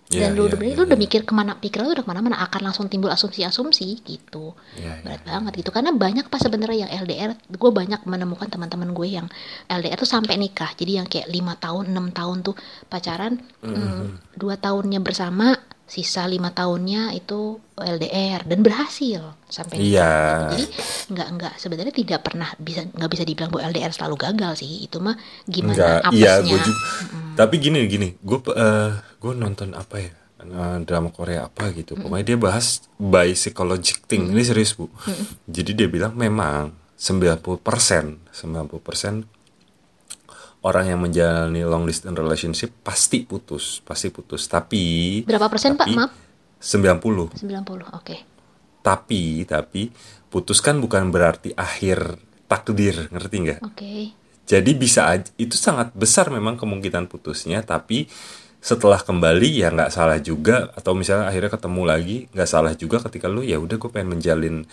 Iya, 0.09 0.33
dan 0.33 0.41
lu 0.41 0.49
iya, 0.49 0.57
udah 0.57 0.59
iya, 0.65 0.73
lu 0.73 0.81
udah 0.89 0.97
iya. 0.97 1.05
mikir 1.05 1.21
ke 1.21 1.33
mana 1.37 1.53
pikiran 1.53 1.85
lu 1.85 1.93
udah 1.93 2.01
ke 2.01 2.09
mana-mana 2.09 2.41
akan 2.41 2.61
langsung 2.65 2.89
timbul 2.89 3.13
asumsi-asumsi 3.13 4.01
gitu. 4.01 4.57
Iya, 4.73 4.97
iya, 4.97 5.05
berat 5.05 5.21
banget 5.21 5.61
gitu. 5.61 5.69
Karena 5.69 5.93
banyak 5.93 6.25
pas 6.33 6.41
sebenarnya 6.41 6.89
yang 6.89 6.91
LDR 7.05 7.37
gue 7.37 7.69
banyak 7.69 8.01
menemukan 8.09 8.49
teman-teman 8.49 8.89
gue 8.89 9.05
yang 9.05 9.29
LDR 9.69 10.01
tuh 10.01 10.09
sampai 10.09 10.41
nikah. 10.41 10.73
Jadi 10.73 10.97
yang 10.97 11.05
kayak 11.05 11.29
lima 11.29 11.53
tahun 11.61 11.93
enam 11.93 12.09
tahun 12.09 12.41
tuh 12.41 12.57
pacaran 12.89 13.37
mm, 13.61 14.33
dua 14.33 14.57
tahunnya 14.57 14.97
bersama 15.05 15.53
sisa 15.89 16.24
lima 16.24 16.50
tahunnya 16.50 17.12
itu 17.12 17.58
LDR 17.74 18.46
dan 18.46 18.62
berhasil 18.62 19.34
sampai 19.46 19.81
Iya. 19.81 20.53
jadi 20.53 20.65
nggak 21.10 21.27
nggak 21.34 21.53
sebenarnya 21.58 21.89
tidak 21.91 22.22
pernah 22.22 22.53
bisa 22.55 22.86
nggak 22.86 23.10
bisa 23.10 23.24
dibilang 23.25 23.50
bahwa 23.50 23.67
LDR 23.67 23.89
selalu 23.89 24.15
gagal 24.15 24.62
sih 24.62 24.86
itu 24.86 25.01
mah 25.01 25.17
gimana 25.43 25.74
Enggak, 26.05 26.13
iya 26.13 26.34
gue 26.39 26.60
juga. 26.60 26.81
Tapi 27.34 27.55
gini 27.58 27.79
gini, 27.86 28.08
gue 28.15 28.38
gue 29.17 29.34
nonton 29.34 29.74
apa 29.74 29.96
ya 29.98 30.12
eh, 30.39 30.77
drama 30.84 31.10
Korea 31.10 31.48
apa 31.48 31.74
gitu. 31.74 31.96
Pokoknya 31.96 32.25
dia 32.25 32.38
bahas 32.38 32.86
by 32.96 33.34
psychologic 33.34 34.05
thing. 34.05 34.29
Ini 34.29 34.43
serius 34.43 34.75
bu. 34.75 34.88
Jadi 35.48 35.72
dia 35.74 35.88
bilang 35.88 36.13
memang 36.13 36.69
90 36.96 37.41
persen, 37.60 38.19
90 38.29 38.77
persen 38.79 39.13
orang 40.63 40.91
yang 40.91 40.99
menjalani 40.99 41.63
long 41.63 41.87
distance 41.87 42.15
relationship 42.15 42.71
pasti 42.83 43.23
putus, 43.23 43.79
pasti 43.83 44.11
putus. 44.11 44.47
Tapi 44.51 45.23
berapa 45.23 45.47
persen 45.47 45.79
pak? 45.79 45.87
tapi 45.87 45.95
maaf. 45.95 46.11
90 46.59 47.39
90 47.39 47.95
oke. 47.95 48.15
Tapi 48.83 49.47
tapi 49.47 49.81
putus 50.27 50.59
kan 50.59 50.79
bukan 50.83 51.07
berarti 51.11 51.55
akhir 51.55 52.19
takdir 52.51 53.07
ngerti 53.11 53.35
nggak? 53.47 53.59
Oke. 53.63 53.93
Jadi 54.49 54.71
bisa 54.73 55.13
aja 55.13 55.29
itu 55.37 55.55
sangat 55.55 55.93
besar 55.93 56.33
memang 56.33 56.57
kemungkinan 56.57 57.07
putusnya 57.07 57.63
tapi 57.63 58.09
setelah 58.59 58.99
kembali 58.99 59.49
ya 59.63 59.71
nggak 59.71 59.91
salah 59.91 60.19
juga 60.19 60.67
atau 60.75 60.91
misalnya 60.91 61.31
akhirnya 61.31 61.51
ketemu 61.55 61.81
lagi 61.87 62.17
nggak 62.35 62.49
salah 62.49 62.73
juga 62.75 62.99
ketika 63.07 63.31
lu 63.31 63.39
ya 63.39 63.55
udah 63.55 63.79
gue 63.79 63.89
pengen 63.89 64.19
menjalin 64.19 64.67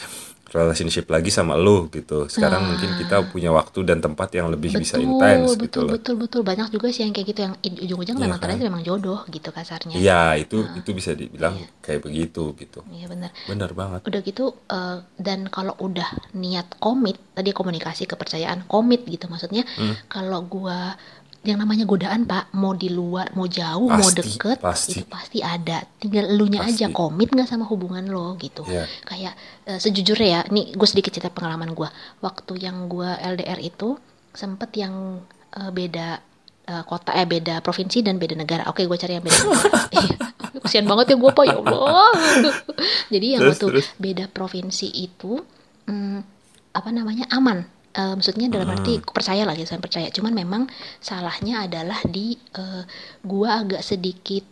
relationship 0.46 1.10
lagi 1.10 1.28
sama 1.34 1.58
lu 1.58 1.90
gitu 1.90 2.30
sekarang 2.30 2.70
mungkin 2.70 2.94
kita 2.96 3.28
punya 3.34 3.50
waktu 3.50 3.82
dan 3.82 3.98
tempat 3.98 4.30
yang 4.30 4.46
lebih 4.48 4.78
bisa 4.78 4.94
intens 4.96 5.58
betul, 5.58 5.62
gitu 5.66 5.78
loh 5.82 5.92
betul, 5.98 6.14
betul, 6.16 6.42
banyak 6.46 6.70
juga 6.70 6.86
sih 6.94 7.02
yang 7.02 7.10
kayak 7.12 7.26
gitu 7.34 7.40
yang 7.50 7.54
ujung-ujung 7.60 8.16
Iya 8.16 8.24
memang 8.30 8.38
kan? 8.38 8.44
ternyata 8.54 8.62
memang 8.70 8.82
jodoh 8.86 9.20
gitu 9.26 9.50
kasarnya. 9.50 9.94
iya 9.98 10.38
itu 10.38 10.62
itu 10.78 10.90
bisa 10.94 11.18
dibilang 11.18 11.58
kayak 11.82 12.06
begitu 12.06 12.54
gitu 12.56 12.80
Iya 12.88 13.06
benar. 13.10 13.30
benar 13.50 13.70
banget 13.74 14.00
Udah 14.06 14.20
gitu 14.22 14.44
eh, 14.70 14.98
dan 15.18 15.50
kalau 15.50 15.74
udah 15.82 16.08
niat 16.38 16.78
komit, 16.78 17.18
tadi 17.34 17.50
komunikasi 17.50 18.06
kepercayaan 18.06 18.70
komit 18.70 19.02
gitu 19.04 19.26
maksudnya. 19.26 19.66
Hmm. 19.76 19.98
Kalau 20.06 20.46
gua 20.46 20.94
yang 21.46 21.62
namanya 21.62 21.86
godaan 21.86 22.26
pak, 22.26 22.50
mau 22.58 22.74
di 22.74 22.90
luar, 22.90 23.30
mau 23.38 23.46
jauh, 23.46 23.86
mau 23.86 24.02
Pasti, 24.02 24.18
deket, 24.22 24.58
pasti. 24.58 24.92
itu 25.00 25.06
pasti 25.06 25.38
ada. 25.40 25.86
Tinggal 26.02 26.34
elunya 26.34 26.60
Pasti. 26.60 26.82
aja 26.82 26.86
komit 26.90 27.30
nggak 27.30 27.46
sama 27.46 27.64
hubungan 27.70 28.02
lo 28.10 28.34
gitu. 28.36 28.66
Iya. 28.66 28.84
Kayak 29.06 29.34
eh, 29.64 29.78
sejujurnya 29.78 30.28
ya, 30.28 30.40
nih 30.50 30.74
gue 30.74 30.88
sedikit 30.90 31.14
cerita 31.14 31.30
pengalaman 31.30 31.72
gua. 31.72 31.88
Waktu 32.20 32.58
yang 32.58 32.90
gua 32.90 33.14
LDR 33.22 33.62
itu 33.62 33.94
sempet 34.34 34.74
yang 34.76 35.22
eh, 35.54 35.70
beda 35.70 36.18
eh, 36.66 36.82
kota 36.84 37.14
eh 37.14 37.24
beda 37.24 37.62
provinsi 37.62 38.02
dan 38.02 38.18
beda 38.18 38.34
negara. 38.34 38.66
Oke, 38.66 38.84
gue 38.84 38.98
cari 38.98 39.16
yang 39.16 39.24
beda. 39.24 39.40
Iya. 39.96 40.16
Kasihan 40.56 40.88
banget 40.88 41.14
ya 41.14 41.16
gue 41.20 41.30
pak 41.30 41.44
ya 41.46 41.56
Allah. 41.62 42.10
Jadi 43.14 43.26
yang 43.38 43.42
Terus, 43.46 43.52
waktu 43.54 43.66
terus. 43.70 43.86
beda 44.02 44.24
provinsi 44.26 44.88
itu 44.90 45.38
hmm, 45.86 46.18
apa 46.74 46.88
namanya 46.90 47.30
aman. 47.30 47.64
Eh, 47.96 48.12
maksudnya 48.12 48.52
dalam 48.52 48.68
arti 48.68 49.00
aku 49.00 49.08
percaya 49.08 49.48
lah 49.48 49.56
gitu 49.56 49.72
saya 49.72 49.80
percaya. 49.80 50.12
Cuman 50.12 50.36
memang 50.36 50.68
salahnya 51.00 51.64
adalah 51.64 51.96
di 52.04 52.36
eh, 52.36 52.84
gua 53.24 53.64
agak 53.64 53.80
sedikit 53.80 54.44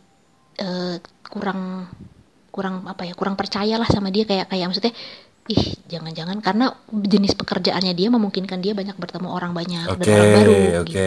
eh, 0.57 0.97
kurang 1.29 1.85
kurang 2.49 2.89
apa 2.89 3.05
ya 3.05 3.13
kurang 3.13 3.37
percaya 3.37 3.77
lah 3.77 3.85
sama 3.85 4.09
dia. 4.09 4.25
Kayak 4.25 4.49
kayak 4.49 4.73
maksudnya 4.73 4.97
ih 5.45 5.77
jangan-jangan 5.93 6.41
karena 6.41 6.73
jenis 6.89 7.37
pekerjaannya 7.37 7.93
dia 7.93 8.09
memungkinkan 8.09 8.65
dia 8.65 8.73
banyak 8.73 8.97
bertemu 8.97 9.29
orang 9.29 9.53
banyak 9.53 9.93
Oke, 9.93 10.01
dan 10.01 10.09
orang 10.09 10.33
baru 10.41 10.53
oke, 10.81 10.89
gitu. 10.89 11.05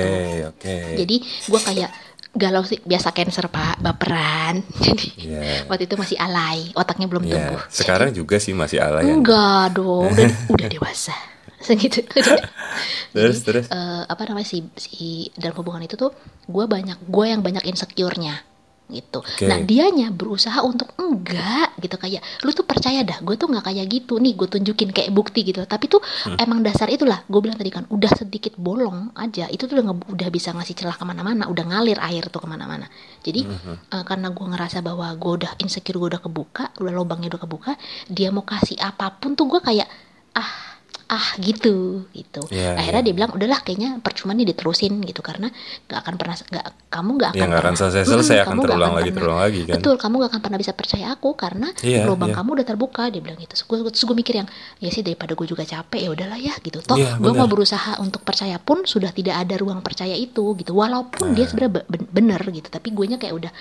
oke. 0.53 0.75
jadi 0.93 1.15
gua 1.49 1.59
kayak 1.65 1.89
galau 2.37 2.61
sih. 2.61 2.77
Biasa 2.85 3.17
cancer 3.17 3.49
pak. 3.49 3.81
Baperan. 3.81 4.61
Jadi 4.85 5.09
Iya. 5.25 5.65
waktu 5.65 5.89
itu 5.89 5.97
masih 5.97 6.21
alay. 6.21 6.69
Otaknya 6.77 7.09
belum 7.09 7.25
Ya, 7.25 7.33
tumbuh. 7.33 7.65
Sekarang 7.65 8.13
juga 8.13 8.37
sih 8.37 8.53
masih 8.53 8.77
alay. 8.77 9.09
Enggak 9.09 9.73
dong. 9.73 10.05
Udah, 10.13 10.29
udah 10.53 10.67
dewasa 10.69 11.17
segitu 11.59 12.05
Terus, 13.15 13.37
terus. 13.41 13.65
eh, 13.67 14.03
apa 14.05 14.21
namanya 14.25 14.45
si 14.45 14.61
si 14.75 14.97
dalam 15.33 15.57
hubungan 15.57 15.81
itu 15.81 15.95
tuh 15.95 16.13
gue 16.45 16.65
banyak 16.65 17.01
gue 17.03 17.25
yang 17.25 17.41
banyak 17.41 17.65
insecure-nya 17.65 18.45
gitu. 18.87 19.19
Oke. 19.19 19.43
Nah 19.43 19.59
dianya 19.59 20.15
berusaha 20.15 20.63
untuk 20.63 20.95
enggak 20.95 21.75
gitu 21.75 21.99
kayak 21.99 22.23
lu 22.39 22.55
tuh 22.55 22.63
percaya 22.63 23.03
dah 23.03 23.19
gue 23.19 23.35
tuh 23.35 23.51
nggak 23.51 23.67
kayak 23.67 23.83
gitu 23.91 24.15
nih 24.15 24.31
gue 24.31 24.47
tunjukin 24.47 24.95
kayak 24.95 25.11
bukti 25.11 25.43
gitu. 25.43 25.59
Tapi 25.65 25.91
tuh 25.91 25.99
Hmm. 26.23 26.39
emang 26.39 26.63
dasar 26.63 26.87
itulah 26.87 27.19
gue 27.27 27.39
bilang 27.41 27.59
tadi 27.59 27.67
kan 27.67 27.83
udah 27.89 28.07
sedikit 28.15 28.55
bolong 28.55 29.11
aja 29.13 29.51
itu 29.51 29.67
tuh 29.67 29.75
udah 29.75 29.91
udah 30.07 30.29
bisa 30.31 30.55
ngasih 30.55 30.71
celah 30.73 30.95
ke 30.95 31.03
mana-mana 31.03 31.51
udah 31.51 31.67
ngalir 31.67 31.99
air 31.99 32.31
tuh 32.31 32.39
ke 32.39 32.47
mana-mana. 32.47 32.87
Jadi 33.19 33.43
Hmm. 33.43 33.75
eh, 33.91 34.03
karena 34.05 34.31
gue 34.31 34.45
ngerasa 34.47 34.79
bahwa 34.79 35.11
gue 35.11 35.31
udah 35.35 35.51
insecure 35.59 35.97
gue 35.97 36.15
udah 36.15 36.21
kebuka 36.21 36.71
udah 36.79 36.93
lubangnya 36.93 37.27
udah 37.27 37.41
kebuka 37.43 37.71
dia 38.07 38.31
mau 38.31 38.45
kasih 38.45 38.79
apa 38.79 39.11
pun 39.11 39.35
tuh 39.35 39.51
gue 39.51 39.59
kayak 39.59 39.89
ah 40.31 40.66
ah 41.07 41.39
gitu 41.39 42.03
gitu 42.11 42.43
Iya, 42.47 42.75
akhirnya 42.75 42.99
iya. 42.99 43.07
dia 43.07 43.15
bilang 43.15 43.31
udahlah 43.31 43.59
kayaknya 43.59 43.95
percuma 43.97 44.31
nih 44.31 44.43
diterusin 44.45 44.91
gitu 45.01 45.19
karena 45.19 45.47
nggak 45.87 45.99
akan 46.03 46.13
pernah 46.15 46.35
nggak 46.35 46.65
kamu 46.87 47.09
nggak 47.15 47.29
akan 47.31 47.39
Ya, 47.39 47.43
nggak 47.43 47.55
akan 47.55 47.63
pernah- 47.63 47.79
selesai-selesai, 47.79 48.27
Mm-mm, 48.29 48.43
akan 48.43 48.49
kamu 48.49 48.59
nggak 48.59 48.67
terulang 48.67 48.91
lagi, 48.91 49.03
pernah- 49.05 49.17
terulang 49.17 49.39
lagi, 49.39 49.61
kan? 49.63 49.75
betul 49.79 49.95
kamu 49.95 50.13
nggak 50.13 50.29
akan 50.29 50.41
pernah 50.43 50.59
bisa 50.59 50.73
percaya 50.73 51.05
aku 51.09 51.29
karena 51.33 51.67
Iya, 51.79 52.01
lubang 52.03 52.27
iya. 52.27 52.35
kamu 52.35 52.49
udah 52.53 52.65
terbuka 52.65 53.03
dia 53.07 53.21
bilang 53.21 53.37
gitu 53.37 53.51
terus 53.53 53.63
gue, 53.63 53.77
terus 53.87 54.03
gue 54.03 54.17
mikir 54.17 54.35
yang 54.35 54.47
ya 54.77 54.89
sih 54.89 55.01
daripada 55.01 55.31
gue 55.31 55.47
juga 55.47 55.63
capek 55.63 55.99
ya 56.01 56.09
udahlah 56.11 56.37
ya 56.37 56.53
gitu 56.59 56.79
toh 56.81 56.97
Iya, 56.97 57.15
gue 57.15 57.31
mau 57.31 57.47
berusaha 57.47 57.91
untuk 57.97 58.21
percaya 58.21 58.59
pun 58.59 58.83
sudah 58.83 59.09
tidak 59.09 59.35
ada 59.37 59.55
ruang 59.55 59.79
percaya 59.79 60.11
itu 60.11 60.43
gitu 60.55 60.71
walaupun 60.73 61.31
dia 61.31 61.43
Nah. 61.43 61.49
sebenarnya 61.49 61.73
be- 61.73 61.87
ben- 61.87 62.09
bener 62.11 62.41
gitu 62.51 62.67
tapi 62.67 62.91
gue 62.91 63.15
kayak 63.15 63.31
udah 63.33 63.51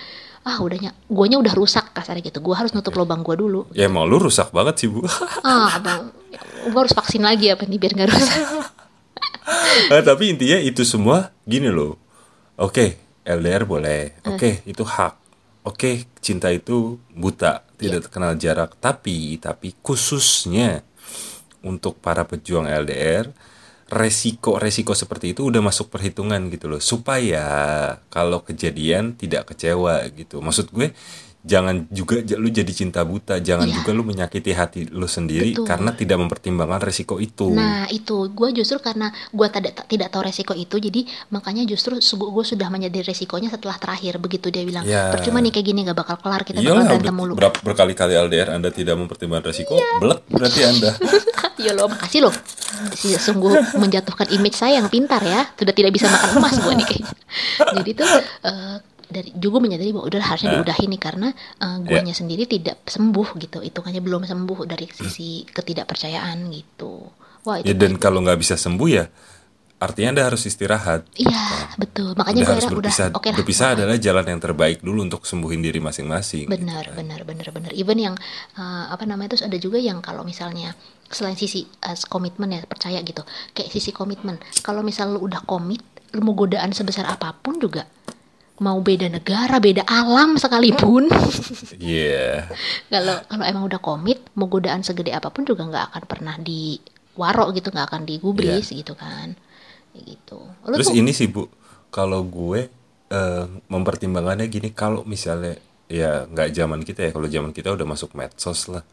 ah 0.47 0.57
udahnya 0.57 0.95
guanya 1.05 1.37
udah 1.37 1.51
rusak 1.51 1.91
kasarnya 1.91 2.23
gitu 2.23 2.39
gue 2.39 2.55
harus 2.55 2.71
nutup 2.71 2.95
lubang 2.95 3.19
gue 3.19 3.35
dulu 3.35 3.67
Ya 3.71 3.85
mau 3.85 4.07
lu 4.07 4.15
rusak 4.17 4.49
banget 4.49 4.79
sih 4.79 4.87
bu. 4.87 5.03
ah 5.43 5.75
bang 5.77 6.07
gue 6.65 6.79
harus 6.79 6.95
vaksin 6.95 7.19
lagi 7.19 7.51
apa 7.51 7.63
nih 7.63 7.75
biar 7.75 7.93
nggak 7.93 8.09
rusak 8.09 8.39
Eh, 9.87 10.03
tapi 10.03 10.27
intinya 10.27 10.57
itu 10.57 10.83
semua 10.83 11.31
gini 11.43 11.69
loh. 11.69 11.95
Oke, 12.57 12.97
LDR 13.23 13.63
boleh. 13.63 14.19
Eh. 14.19 14.27
Oke, 14.27 14.49
itu 14.65 14.83
hak. 14.83 15.13
Oke, 15.63 16.03
cinta 16.19 16.49
itu 16.49 16.97
buta, 17.07 17.63
Iya. 17.77 17.95
tidak 17.95 18.11
kenal 18.11 18.33
jarak. 18.35 18.75
Tapi, 18.75 19.37
tapi 19.37 19.71
khususnya 19.79 20.81
untuk 21.61 21.99
para 21.99 22.23
pejuang 22.23 22.65
LDR, 22.65 23.31
resiko-resiko 23.87 24.91
seperti 24.91 25.31
itu 25.31 25.43
udah 25.43 25.61
masuk 25.61 25.87
perhitungan 25.87 26.39
gitu 26.47 26.67
loh. 26.67 26.79
Supaya 26.79 27.45
kalau 28.07 28.41
kejadian 28.41 29.13
tidak 29.13 29.49
kecewa 29.49 30.03
gitu. 30.11 30.39
Maksud 30.39 30.69
gue 30.69 30.91
jangan 31.41 31.87
juga 31.87 32.19
lu 32.35 32.51
jadi 32.51 32.67
cinta 32.67 32.99
buta, 33.01 33.39
jangan 33.39 33.63
Iya. 33.63 33.79
juga 33.79 33.95
lu 33.95 34.03
menyakiti 34.03 34.51
hati 34.51 34.83
lu 34.85 35.07
sendiri 35.07 35.55
Betul. 35.55 35.63
karena 35.63 35.95
tidak 35.95 36.19
mempertimbangkan 36.19 36.83
resiko 36.83 37.17
itu. 37.17 37.47
Nah 37.49 37.87
itu 37.87 38.27
gue 38.27 38.51
justru 38.51 38.75
karena 38.77 39.07
gue 39.31 39.47
tidak 39.47 39.87
tidak 39.87 40.11
tahu 40.11 40.27
resiko 40.27 40.51
itu 40.51 40.75
jadi 40.75 41.07
makanya 41.29 41.63
justru 41.63 41.95
gue 42.03 42.43
sudah 42.43 42.67
menyadari 42.67 42.99
resikonya 43.01 43.47
setelah 43.47 43.79
terakhir 43.79 44.19
begitu 44.19 44.51
dia 44.51 44.67
bilang 44.67 44.83
Ya. 44.83 45.07
percuma 45.07 45.39
nih 45.39 45.51
kayak 45.53 45.65
gini 45.65 45.79
gak 45.83 45.95
bakal 45.97 46.19
kelar 46.19 46.43
kita 46.43 46.59
bakal 46.59 46.67
Iyalah, 46.67 46.83
berantem 46.83 46.99
udah 46.99 47.13
mulu. 47.15 47.33
berapa 47.39 47.59
berkali-kali 47.63 48.13
LDR 48.19 48.49
Anda 48.51 48.67
tidak 48.67 48.95
mempertimbangkan 48.97 49.47
resiko, 49.47 49.79
belek 49.97 50.27
berarti 50.27 50.59
Anda. 50.61 50.91
ya 51.57 51.71
lo 51.73 51.89
makasih 51.89 52.25
loh 52.25 52.35
Si- 52.93 53.15
sungguh 53.15 53.79
menjatuhkan 53.79 54.27
image 54.29 54.59
saya 54.59 54.77
yang 54.77 54.91
pintar 54.91 55.23
ya 55.23 55.47
sudah 55.55 55.73
tidak 55.73 55.91
bisa 55.95 56.11
makan 56.11 56.29
emas 56.37 56.55
gue 56.59 56.73
nih 56.77 56.85
kayaknya. 56.85 57.13
Jadi 57.79 57.89
tuh 57.95 58.09
eh, 58.43 58.75
dari 59.07 59.29
juga 59.33 59.57
menyadari 59.63 59.95
bahwa 59.95 60.05
udah 60.05 60.19
harusnya 60.19 60.51
diudahin 60.59 60.91
nih 60.91 61.01
karena 61.01 61.27
eh, 61.63 61.77
guanya 61.81 62.11
sendiri 62.11 62.43
tidak 62.43 62.83
sembuh 62.83 63.39
gitu 63.39 63.63
hitungannya 63.63 64.01
belum 64.03 64.27
sembuh 64.27 64.67
dari 64.67 64.85
sisi 64.91 65.47
ketidakpercayaan 65.47 66.37
gitu. 66.51 67.07
Wah 67.47 67.63
itu 67.63 67.71
Ya 67.71 67.73
dan 67.73 67.95
kalau 67.95 68.19
nggak 68.19 68.37
bisa 68.37 68.59
sembuh 68.59 68.89
ya 68.91 69.07
artinya 69.77 70.09
Anda 70.17 70.23
harus 70.25 70.41
istirahat. 70.43 71.05
Iya 71.15 71.77
betul 71.77 72.17
makanya 72.17 72.41
gue 72.43 72.49
harus 72.49 72.65
akhirnya 72.65 72.81
udah 72.81 72.91
berpisah. 72.91 73.07
oke 73.13 73.27
lah 73.29 73.37
berpisah 73.37 73.67
adalah 73.77 73.95
jalan 74.01 74.25
yang 74.25 74.41
terbaik 74.41 74.77
dulu 74.81 74.99
untuk 75.05 75.21
sembuhin 75.21 75.61
diri 75.61 75.77
masing-masing. 75.77 76.49
benar 76.49 76.81
gitu 76.81 76.97
kan. 76.97 76.99
benar 77.05 77.21
benar 77.23 77.47
benar 77.53 77.71
even 77.77 77.97
yang 78.01 78.15
eh, 78.57 78.85
apa 78.89 79.05
namanya 79.05 79.37
terus 79.37 79.45
ada 79.45 79.55
juga 79.61 79.77
yang 79.77 80.01
kalau 80.01 80.25
misalnya 80.25 80.73
selain 81.09 81.35
sisi 81.39 81.63
eh, 81.63 81.97
komitmen 82.07 82.51
ya 82.51 82.61
percaya 82.63 82.99
gitu. 83.03 83.23
Kayak 83.55 83.69
sisi 83.71 83.91
komitmen. 83.91 84.37
Kalau 84.61 84.83
misal 84.83 85.15
lu 85.15 85.23
udah 85.27 85.43
komit 85.43 85.81
lu 86.15 86.23
mau 86.23 86.35
godaan 86.35 86.71
sebesar 86.71 87.03
apa 87.03 87.35
pun 87.35 87.59
juga 87.59 87.83
mau 88.57 88.79
beda 88.81 89.11
negara 89.11 89.61
beda 89.61 89.85
alam 89.85 90.39
sekalipun. 90.39 91.11
Iya. 91.77 92.49
kalau 92.93 93.15
kalau 93.29 93.43
emang 93.45 93.63
udah 93.69 93.81
komit 93.83 94.23
mau 94.33 94.49
godaan 94.49 94.81
segede 94.81 95.13
apa 95.13 95.29
pun 95.29 95.45
juga 95.45 95.67
nggak 95.67 95.85
akan 95.93 96.03
pernah 96.09 96.35
diwaro 96.41 97.53
gitu 97.53 97.69
nggak 97.69 97.87
akan 97.91 98.03
digubris 98.07 98.73
gitu 98.73 98.97
kan. 98.97 99.37
Gitu. 99.93 100.39
Lu 100.65 100.73
Terus 100.77 100.89
tuh- 100.89 100.97
ini 100.97 101.11
sih 101.13 101.29
Bu, 101.29 101.45
kalau 101.93 102.25
gue 102.25 102.69
eh, 103.07 103.45
mempertimbangannya 103.71 104.51
gini, 104.51 104.75
kalau 104.75 105.07
misalnya 105.07 105.55
ya 105.87 106.27
nggak 106.27 106.49
zaman 106.51 106.83
kita 106.83 107.07
ya, 107.07 107.11
kalau 107.15 107.27
zaman 107.27 107.51
kita 107.55 107.71
udah 107.71 107.87
masuk 107.87 108.11
medsos 108.13 108.67
lah. 108.67 108.83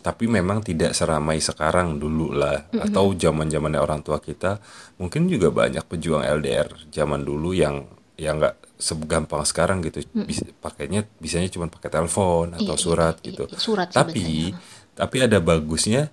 Tapi 0.00 0.28
memang 0.28 0.60
tidak 0.60 0.92
seramai 0.92 1.40
sekarang 1.40 1.96
dulu 1.96 2.36
lah, 2.36 2.68
atau 2.76 3.12
zaman 3.16 3.48
zamannya 3.48 3.80
orang 3.80 4.04
tua 4.04 4.20
kita, 4.20 4.60
mungkin 5.00 5.26
juga 5.26 5.48
banyak 5.48 5.84
pejuang 5.88 6.22
LDR 6.22 6.68
zaman 6.92 7.24
dulu 7.24 7.56
yang 7.56 7.88
yang 8.20 8.36
nggak 8.38 8.76
segampang 8.76 9.42
sekarang 9.48 9.80
gitu. 9.80 10.04
Bisa 10.12 10.44
pakainya 10.60 11.08
bisanya 11.16 11.48
cuma 11.48 11.66
pakai 11.66 11.88
telepon 11.88 12.52
atau 12.52 12.62
Iya, 12.62 12.76
iya, 12.76 12.84
surat 12.84 13.14
iya, 13.18 13.26
gitu. 13.32 13.44
iya, 13.48 13.58
surat 13.58 13.88
tapi 13.88 14.20
biasanya. 14.52 14.60
tapi 14.92 15.16
ada 15.24 15.38
bagusnya 15.40 16.12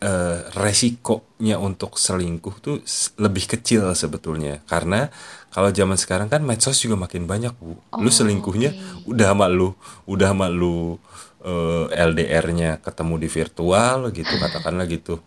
eh, 0.00 0.38
resikonya 0.56 1.56
untuk 1.60 1.96
selingkuh 2.00 2.54
tuh 2.60 2.76
lebih 3.20 3.44
kecil 3.46 3.92
sebetulnya. 3.94 4.64
Karena 4.66 5.08
kalau 5.52 5.70
zaman 5.70 5.96
sekarang 6.00 6.28
kan 6.32 6.40
medsos 6.42 6.80
juga 6.80 6.96
makin 6.96 7.28
banyak 7.28 7.54
bu. 7.60 7.76
Lu 8.00 8.08
Oh, 8.08 8.12
selingkuhnya 8.12 8.74
udah 9.06 9.32
sama 9.32 9.46
lu 9.46 9.76
udah 10.08 10.32
sama 10.32 10.48
lu 10.48 10.96
eh, 11.44 11.86
LDR-nya 11.92 12.80
ketemu 12.80 13.14
di 13.20 13.28
virtual 13.28 13.98
gitu 14.12 14.34
katakanlah 14.42 14.88
gitu 14.88 15.20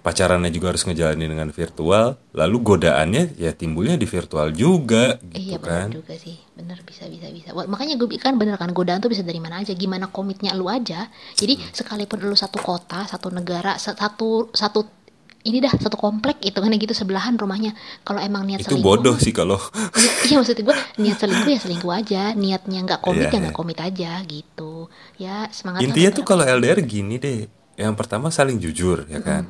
pacarannya 0.00 0.48
juga 0.48 0.72
harus 0.72 0.82
ngejalanin 0.82 1.28
dengan 1.28 1.48
virtual 1.48 2.16
lalu 2.32 2.56
godaannya 2.58 3.36
ya 3.36 3.52
timbulnya 3.52 3.94
di 3.94 4.04
virtual 4.04 4.48
juga 4.50 5.20
Iya 5.30 5.60
gitu 5.60 5.62
benar 5.62 5.86
kan 5.86 5.88
juga 5.92 6.14
sih, 6.16 6.36
benar 6.52 6.78
bisa 6.82 7.04
bisa 7.06 7.28
bisa. 7.28 7.52
Makanya 7.52 7.94
gue 7.94 8.08
kan 8.16 8.34
bener 8.34 8.56
kan 8.56 8.72
godaan 8.72 8.98
tuh 8.98 9.08
bisa 9.08 9.20
dari 9.20 9.38
mana 9.38 9.60
aja, 9.60 9.70
gimana 9.72 10.08
komitnya 10.08 10.52
lu 10.52 10.66
aja. 10.66 11.06
Jadi 11.34 11.54
Hmm. 11.56 11.68
sekalipun 11.70 12.18
lu 12.20 12.32
satu 12.32 12.56
kota, 12.58 13.04
satu 13.04 13.28
negara, 13.28 13.76
sa- 13.76 13.92
satu 13.92 14.48
satu 14.50 14.88
ini 15.40 15.56
dah 15.56 15.72
satu 15.72 15.96
komplek 15.96 16.36
itu 16.42 16.52
kan 16.54 16.68
gitu 16.70 16.92
sebelahan 16.92 17.32
rumahnya. 17.34 17.72
Kalau 18.00 18.20
emang 18.20 18.44
niat 18.44 18.60
itu 18.60 18.76
selingkuh, 18.76 18.84
bodoh 18.86 19.16
sih 19.16 19.32
kalau 19.32 19.56
Iya, 19.96 20.10
iya 20.28 20.36
maksud 20.36 20.56
gue 20.58 20.76
niat 21.00 21.16
selingkuh 21.16 21.48
ya 21.48 21.58
selingkuh 21.58 21.92
aja, 21.92 22.22
niatnya 22.34 22.78
nggak 22.84 23.00
komit 23.00 23.26
ya 23.26 23.32
Iya, 23.32 23.40
nggak 23.40 23.52
iya. 23.52 23.60
komit 23.60 23.78
aja 23.80 24.10
gitu. 24.22 24.72
Ya 25.16 25.48
semangat. 25.48 25.80
Intinya 25.82 26.10
tuh 26.12 26.24
kalau 26.24 26.44
LDR 26.44 26.80
gini 26.80 27.16
deh. 27.16 27.48
Yang 27.74 27.94
pertama 27.96 28.28
saling 28.28 28.60
jujur 28.60 29.08
ya 29.08 29.20
kan. 29.20 29.48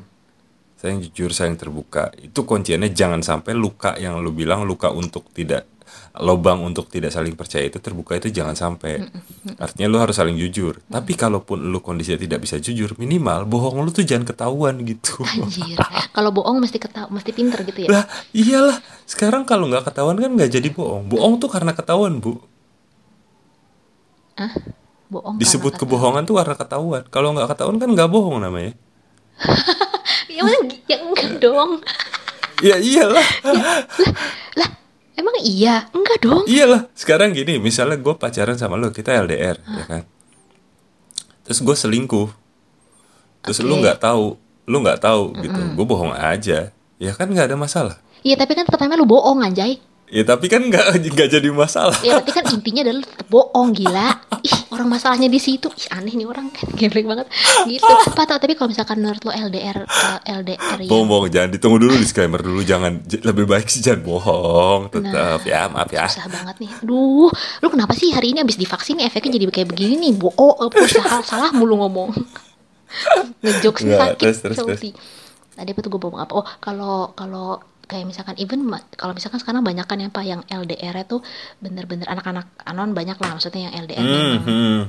Saling 0.81 0.97
jujur, 1.05 1.29
saling 1.29 1.61
terbuka. 1.61 2.09
Itu 2.17 2.41
kunciannya 2.41 2.89
jangan 2.89 3.21
sampai 3.21 3.53
luka 3.53 3.93
yang 4.01 4.17
lu 4.17 4.33
bilang 4.33 4.65
luka 4.65 4.89
untuk 4.89 5.29
tidak 5.29 5.69
lobang 6.17 6.59
untuk 6.65 6.91
tidak 6.91 7.13
saling 7.13 7.37
percaya 7.39 7.69
itu 7.69 7.77
terbuka 7.77 8.17
itu 8.17 8.33
jangan 8.33 8.57
sampai. 8.57 9.05
Artinya 9.61 9.87
lu 9.87 10.01
harus 10.01 10.17
saling 10.17 10.33
jujur. 10.35 10.81
Tapi 10.89 11.13
kalaupun 11.13 11.69
lu 11.69 11.79
kondisinya 11.79 12.17
tidak 12.17 12.41
bisa 12.41 12.57
jujur, 12.57 12.97
minimal 12.97 13.45
bohong 13.45 13.85
lu 13.85 13.93
tuh 13.93 14.01
jangan 14.01 14.25
ketahuan 14.25 14.81
gitu. 14.81 15.21
Anjir. 15.21 15.77
Kalau 16.11 16.33
bohong 16.33 16.57
mesti 16.57 16.81
mesti 17.13 17.31
pinter 17.31 17.61
gitu 17.61 17.85
ya. 17.85 17.89
lah, 18.01 18.05
iyalah. 18.33 18.81
Sekarang 19.05 19.45
kalau 19.45 19.69
nggak 19.69 19.85
ketahuan 19.85 20.17
kan 20.17 20.33
nggak 20.33 20.49
jadi 20.49 20.67
bohong. 20.73 21.07
Bohong 21.07 21.37
tuh 21.37 21.47
karena 21.53 21.71
ketahuan, 21.71 22.17
Bu. 22.17 22.41
Hah? 24.35 24.51
Bohong. 25.13 25.37
Disebut 25.37 25.77
kebohongan 25.79 26.27
tuh 26.27 26.41
karena 26.41 26.55
ketahuan. 26.57 27.03
Kalau 27.07 27.37
nggak 27.37 27.53
ketahuan 27.55 27.77
kan 27.79 27.89
nggak 27.93 28.09
bohong 28.11 28.41
namanya. 28.41 28.73
Ya, 30.31 30.47
maksudnya, 30.47 30.77
ya 30.87 30.97
enggak 31.03 31.31
dong. 31.43 31.71
Ya 32.61 32.77
iyalah. 32.77 33.25
Lah, 34.53 34.69
emang 35.17 35.33
iya? 35.41 35.89
Enggak 35.97 36.21
dong. 36.21 36.45
Iyalah, 36.45 36.85
sekarang 36.93 37.33
gini, 37.33 37.57
misalnya 37.57 37.97
gue 37.97 38.13
pacaran 38.13 38.53
sama 38.53 38.77
lo, 38.77 38.93
kita 38.93 39.17
LDR, 39.17 39.57
ya 39.57 39.85
kan? 39.89 40.03
Terus 41.41 41.59
gue 41.65 41.73
selingkuh, 41.73 42.29
terus 43.41 43.65
lu 43.65 43.75
Oke. 43.75 43.89
nggak 43.89 43.97
tahu, 44.05 44.37
lu 44.69 44.77
nggak 44.77 45.01
tahu 45.01 45.33
gitu, 45.41 45.57
gue 45.73 45.85
bohong 45.89 46.13
aja, 46.13 46.69
Ya 47.01 47.17
kan 47.17 47.33
nggak 47.33 47.49
ada 47.49 47.57
masalah. 47.57 47.97
Iya 48.21 48.37
tapi 48.37 48.53
kan 48.53 48.69
tetap 48.69 48.85
lu 48.93 49.09
bohong 49.09 49.41
anjay. 49.41 49.81
Ya 50.13 50.21
tapi 50.21 50.45
kan 50.45 50.61
nggak 50.61 51.01
nggak 51.01 51.29
jadi 51.33 51.49
masalah. 51.49 51.97
Ya 52.05 52.21
tapi 52.21 52.29
kan 52.29 52.45
intinya 52.45 52.85
adalah 52.85 53.01
bohong 53.25 53.73
gila. 53.73 54.09
Orang 54.71 54.87
masalahnya 54.87 55.27
di 55.27 55.35
situ. 55.35 55.67
Ih 55.67 55.87
aneh 55.91 56.15
nih 56.15 56.23
orang 56.23 56.47
kan 56.47 56.71
geblek 56.79 57.03
banget. 57.03 57.27
Gitu. 57.67 57.83
Pak 58.17 58.25
tau, 58.25 58.39
tapi 58.39 58.55
kalau 58.55 58.71
misalkan 58.71 59.03
menurut 59.03 59.19
lo 59.27 59.31
LDR 59.35 59.83
eh, 59.83 60.19
LDR 60.31 60.77
ya. 60.79 60.87
Bohong, 60.87 61.07
bohong, 61.11 61.27
jangan 61.27 61.49
ditunggu 61.51 61.77
dulu 61.83 61.93
disclaimer 61.99 62.39
dulu, 62.39 62.63
jangan 62.63 63.03
lebih 63.03 63.45
baik 63.51 63.67
sih 63.67 63.83
jangan 63.83 64.01
bohong, 64.07 64.81
tetap 64.87 65.43
ya 65.43 65.67
maaf 65.67 65.91
ya. 65.91 66.07
Susah 66.07 66.31
banget 66.31 66.55
nih. 66.63 66.71
Aduh, 66.87 67.27
lu 67.35 67.67
kenapa 67.67 67.91
sih 67.91 68.15
hari 68.15 68.31
ini 68.31 68.39
abis 68.47 68.55
divaksin 68.55 69.03
efeknya 69.03 69.35
jadi 69.35 69.51
kayak 69.51 69.69
begini 69.75 69.95
nih? 70.07 70.13
Bohong, 70.15 70.55
apa 70.63 70.87
salah, 70.87 71.21
salah 71.27 71.51
mulu 71.51 71.75
ngomong. 71.83 72.15
Ngejokes 73.43 73.83
sakit. 73.83 74.19
terus, 74.19 74.37
terus, 74.39 74.55
Sauti. 74.55 74.91
Tadi 75.51 75.69
apa 75.75 75.79
tuh 75.83 75.89
gue 75.91 75.99
ngomong 75.99 76.21
apa? 76.23 76.31
Oh, 76.31 76.45
kalau 76.63 77.11
kalau 77.11 77.59
kayak 77.91 78.07
misalkan 78.07 78.35
even 78.37 78.63
kalau 78.93 79.11
misalkan 79.11 79.37
sekarang 79.37 79.59
banyak 79.59 79.83
kan 79.83 79.97
yang 79.97 80.09
apa 80.09 80.23
yang 80.23 80.41
LDR 80.47 80.95
itu 80.97 81.19
bener-bener 81.59 82.07
anak-anak 82.07 82.47
anon 82.63 82.91
banyak 82.91 83.13
lah 83.13 83.29
maksudnya 83.29 83.67
yang 83.67 83.75
LDR 83.77 83.99
Hmm, 83.99 84.07
memang, 84.07 84.41
hmm. 84.41 84.79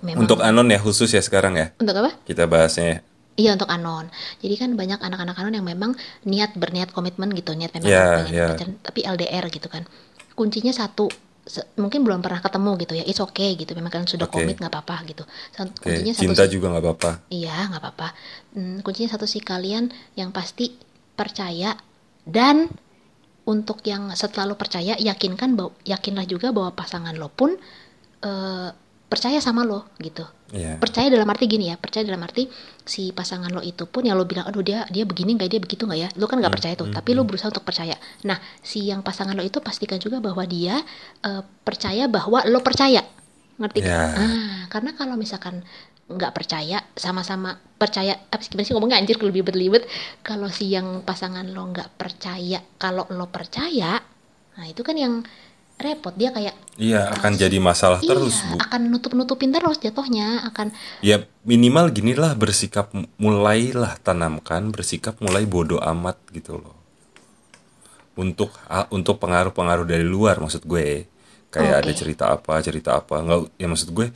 memang 0.00 0.20
Untuk 0.22 0.38
anon 0.38 0.68
ya 0.68 0.78
khusus 0.78 1.10
ya 1.10 1.18
sekarang 1.18 1.54
ya. 1.54 1.74
untuk 1.76 1.98
apa? 1.98 2.14
Kita 2.22 2.46
bahasnya. 2.46 3.02
Iya 3.34 3.50
untuk 3.52 3.66
anon. 3.66 4.06
Jadi 4.38 4.54
kan 4.54 4.70
banyak 4.72 5.02
anak-anak 5.02 5.34
anon 5.36 5.52
yang 5.52 5.66
memang 5.66 5.98
niat 6.22 6.54
berniat 6.54 6.88
komitmen 6.88 7.34
gitu, 7.34 7.50
niat 7.52 7.74
memang 7.74 7.82
Ya, 7.84 8.22
pengen 8.22 8.30
ya. 8.30 8.46
pacaran, 8.48 8.72
tapi 8.78 9.00
LDR 9.02 9.44
gitu 9.48 9.66
kan. 9.66 9.82
Kuncinya 10.32 10.70
satu, 10.70 11.10
se- 11.42 11.66
mungkin 11.74 12.00
belum 12.00 12.22
pernah 12.22 12.38
ketemu 12.38 12.70
gitu 12.78 12.94
ya, 12.94 13.02
it's 13.02 13.18
okay 13.18 13.54
gitu. 13.54 13.74
Memang 13.74 13.90
kalian 13.90 14.06
sudah 14.06 14.24
Oke. 14.24 14.38
komit 14.38 14.54
nggak 14.54 14.70
apa-apa 14.70 15.02
gitu. 15.04 15.26
Oke, 15.26 15.66
Kuncinya 15.82 16.12
satu 16.12 16.22
cinta 16.24 16.42
sih- 16.42 16.52
juga 16.52 16.66
nggak 16.70 16.84
apa-apa. 16.84 17.10
Iya 17.28 17.56
nggak 17.68 17.82
apa-apa. 17.82 18.08
Hmm, 18.52 18.76
kuncinya 18.80 19.10
satu 19.10 19.26
sih 19.26 19.42
kalian 19.42 19.84
yang 20.14 20.30
pasti 20.30 20.70
percaya 21.12 21.74
dan 22.24 22.68
untuk 23.44 23.84
yang 23.84 24.08
setelah 24.16 24.48
lo 24.48 24.56
percaya 24.56 24.96
yakinkan 24.96 25.52
bahwa 25.56 25.76
yakinlah 25.84 26.24
juga 26.24 26.48
bahwa 26.50 26.72
pasangan 26.72 27.12
lo 27.14 27.28
pun 27.28 27.52
eh, 28.24 28.68
percaya 29.04 29.38
sama 29.38 29.62
lo 29.62 29.86
gitu 30.00 30.24
Iya. 30.54 30.78
percaya 30.78 31.10
dalam 31.10 31.26
arti 31.26 31.50
gini 31.50 31.66
ya 31.66 31.74
percaya 31.74 32.06
dalam 32.06 32.22
arti 32.22 32.46
si 32.86 33.10
pasangan 33.10 33.50
lo 33.50 33.58
itu 33.58 33.90
pun 33.90 34.06
yang 34.06 34.14
lo 34.14 34.22
bilang 34.22 34.46
aduh 34.46 34.62
dia 34.62 34.86
dia 34.86 35.02
begini 35.02 35.34
nggak 35.34 35.50
dia 35.50 35.58
begitu 35.58 35.82
nggak 35.82 35.98
ya 35.98 36.08
lo 36.14 36.30
kan 36.30 36.38
nggak 36.38 36.52
Hmm, 36.52 36.58
percaya 36.62 36.74
tuh 36.78 36.88
tapi 36.94 37.10
lo 37.10 37.26
berusaha 37.26 37.50
untuk 37.50 37.66
percaya 37.66 37.98
nah 38.22 38.38
si 38.62 38.86
yang 38.86 39.02
pasangan 39.02 39.34
lo 39.34 39.42
itu 39.42 39.58
pastikan 39.58 39.98
juga 39.98 40.22
bahwa 40.22 40.46
dia 40.46 40.78
eh, 41.26 41.42
percaya 41.66 42.06
bahwa 42.06 42.46
lo 42.46 42.62
percaya 42.62 43.02
ngerti 43.58 43.78
kan? 43.82 43.90
Ya. 43.90 44.02
Ah, 44.14 44.60
karena 44.70 44.94
kalau 44.94 45.18
misalkan 45.18 45.66
nggak 46.04 46.36
percaya 46.36 46.84
sama-sama 46.92 47.56
percaya 47.80 48.20
apa 48.28 48.40
sih 48.44 48.52
gimana 48.52 48.66
sih 48.68 48.74
ngomongnya 48.76 49.00
anjir 49.00 49.16
lebih 49.24 49.40
berlibet 49.40 49.88
kalau 50.20 50.52
si 50.52 50.68
yang 50.68 51.00
pasangan 51.00 51.48
lo 51.48 51.64
nggak 51.72 51.96
percaya 51.96 52.60
kalau 52.76 53.08
lo 53.08 53.24
percaya 53.32 54.04
nah 54.54 54.66
itu 54.68 54.84
kan 54.84 55.00
yang 55.00 55.24
repot 55.80 56.14
dia 56.14 56.30
kayak 56.30 56.54
Iya, 56.74 57.06
akan 57.06 57.38
jadi 57.38 57.54
masalah 57.62 58.02
terus, 58.02 58.42
iya, 58.42 58.50
Bu. 58.50 58.58
akan 58.58 58.80
nutup-nutupin 58.90 59.54
terus 59.54 59.78
jatuhnya 59.78 60.42
akan 60.50 60.74
Ya 61.06 61.22
minimal 61.46 61.94
ginilah 61.94 62.34
bersikap 62.34 62.90
mulailah 63.14 63.94
tanamkan 64.02 64.74
bersikap 64.74 65.14
mulai 65.22 65.46
bodoh 65.46 65.78
amat 65.78 66.18
gitu 66.34 66.58
loh. 66.58 66.74
Untuk 68.18 68.50
untuk 68.90 69.22
pengaruh-pengaruh 69.22 69.86
dari 69.86 70.02
luar 70.02 70.42
maksud 70.42 70.66
gue. 70.66 71.06
Kayak 71.54 71.86
ada 71.86 71.90
Oke. 71.94 71.98
cerita 72.02 72.24
apa, 72.34 72.58
cerita 72.58 72.90
apa. 72.98 73.22
Nggak 73.22 73.38
ya 73.54 73.66
maksud 73.70 73.94
gue 73.94 74.10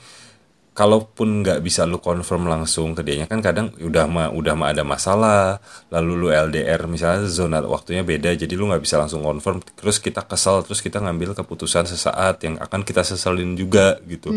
kalaupun 0.78 1.42
nggak 1.42 1.58
bisa 1.58 1.82
lu 1.82 1.98
confirm 1.98 2.46
langsung 2.46 2.94
ke 2.94 3.02
dianya 3.02 3.26
kan 3.26 3.42
kadang 3.42 3.74
udah 3.82 4.06
mah 4.06 4.30
udah 4.30 4.54
mah 4.54 4.70
ada 4.70 4.86
masalah 4.86 5.58
lalu 5.90 6.12
lu 6.14 6.28
LDR 6.30 6.86
misalnya 6.86 7.26
zona 7.26 7.58
waktunya 7.66 8.06
beda 8.06 8.30
jadi 8.38 8.54
lu 8.54 8.70
nggak 8.70 8.86
bisa 8.86 8.94
langsung 8.94 9.26
confirm 9.26 9.58
terus 9.74 9.98
kita 9.98 10.22
kesal 10.22 10.62
terus 10.62 10.78
kita 10.78 11.02
ngambil 11.02 11.34
keputusan 11.34 11.82
sesaat 11.82 12.46
yang 12.46 12.62
akan 12.62 12.86
kita 12.86 13.02
seselin 13.02 13.58
juga 13.58 13.98
gitu. 14.06 14.30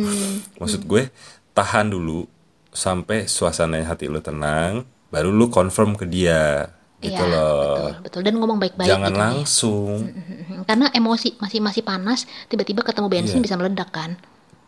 Maksud 0.57 0.89
gue 0.89 1.13
tahan 1.53 1.93
dulu 1.93 2.25
sampai 2.73 3.29
suasananya 3.29 3.93
hati 3.93 4.09
lu 4.09 4.17
tenang 4.17 4.81
baru 5.13 5.29
lu 5.29 5.45
confirm 5.45 5.93
ke 5.93 6.09
dia. 6.09 6.73
Gitu 6.97 7.17
Iya, 7.17 7.33
loh. 7.33 7.61
betul 7.61 8.01
betul. 8.01 8.21
Dan 8.21 8.33
ngomong 8.37 8.57
baik-baik 8.57 8.89
jangan 8.89 9.09
gitu 9.09 9.17
ya. 9.17 9.21
langsung. 9.25 9.97
Mhm, 10.05 10.69
karena 10.69 10.85
emosi 10.93 11.37
masih 11.37 11.57
masih 11.59 11.81
panas 11.81 12.25
tiba-tiba 12.45 12.81
ketemu 12.81 13.09
bensin 13.09 13.41
Iya. 13.41 13.45
bisa 13.45 13.55
meledak 13.57 13.89
kan 13.89 14.17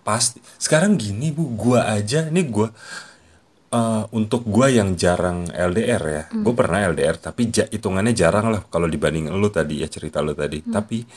pasti 0.04 0.44
sekarang 0.60 1.00
gini 1.00 1.32
bu. 1.32 1.56
Gua 1.56 1.88
aja 1.90 2.28
ini 2.28 2.44
gua 2.46 2.70
eh, 3.74 4.04
untuk 4.14 4.46
gua 4.46 4.70
yang 4.70 4.94
jarang 4.94 5.50
LDR 5.50 6.04
ya. 6.04 6.24
Hmm. 6.30 6.44
gue 6.46 6.54
pernah 6.54 6.84
LDR 6.86 7.18
tapi 7.18 7.50
ja- 7.50 7.68
hitungannya 7.68 8.14
jarang 8.14 8.54
lah 8.54 8.62
kalau 8.70 8.86
dibanding 8.86 9.32
lu 9.34 9.50
tadi 9.50 9.82
ya 9.82 9.88
cerita 9.90 10.22
lu 10.22 10.38
tadi. 10.38 10.62
Hmm. 10.62 10.70
tapi 10.70 11.08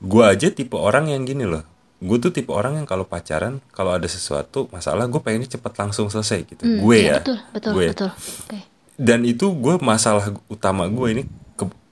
gua 0.00 0.32
aja 0.32 0.48
tipe 0.48 0.78
orang 0.78 1.12
yang 1.12 1.26
gini 1.28 1.44
loh. 1.44 1.66
Gue 1.96 2.20
tuh 2.20 2.28
tipe 2.28 2.52
orang 2.52 2.76
yang 2.76 2.84
kalau 2.84 3.08
pacaran 3.08 3.56
kalau 3.72 3.96
ada 3.96 4.04
sesuatu 4.04 4.68
masalah 4.68 5.08
gue 5.08 5.16
pengennya 5.16 5.56
cepet 5.56 5.72
langsung 5.80 6.12
selesai 6.12 6.44
gitu. 6.44 6.60
Hmm, 6.60 6.84
gue 6.84 6.96
iya, 7.00 7.08
ya. 7.08 7.16
betul 7.24 7.36
betul 7.56 7.72
gue. 7.72 7.86
betul. 7.88 8.10
Oke. 8.12 8.58
Dan 9.00 9.24
itu 9.24 9.48
gue 9.56 9.80
masalah 9.80 10.28
utama 10.52 10.84
gue 10.92 11.08
ini 11.08 11.22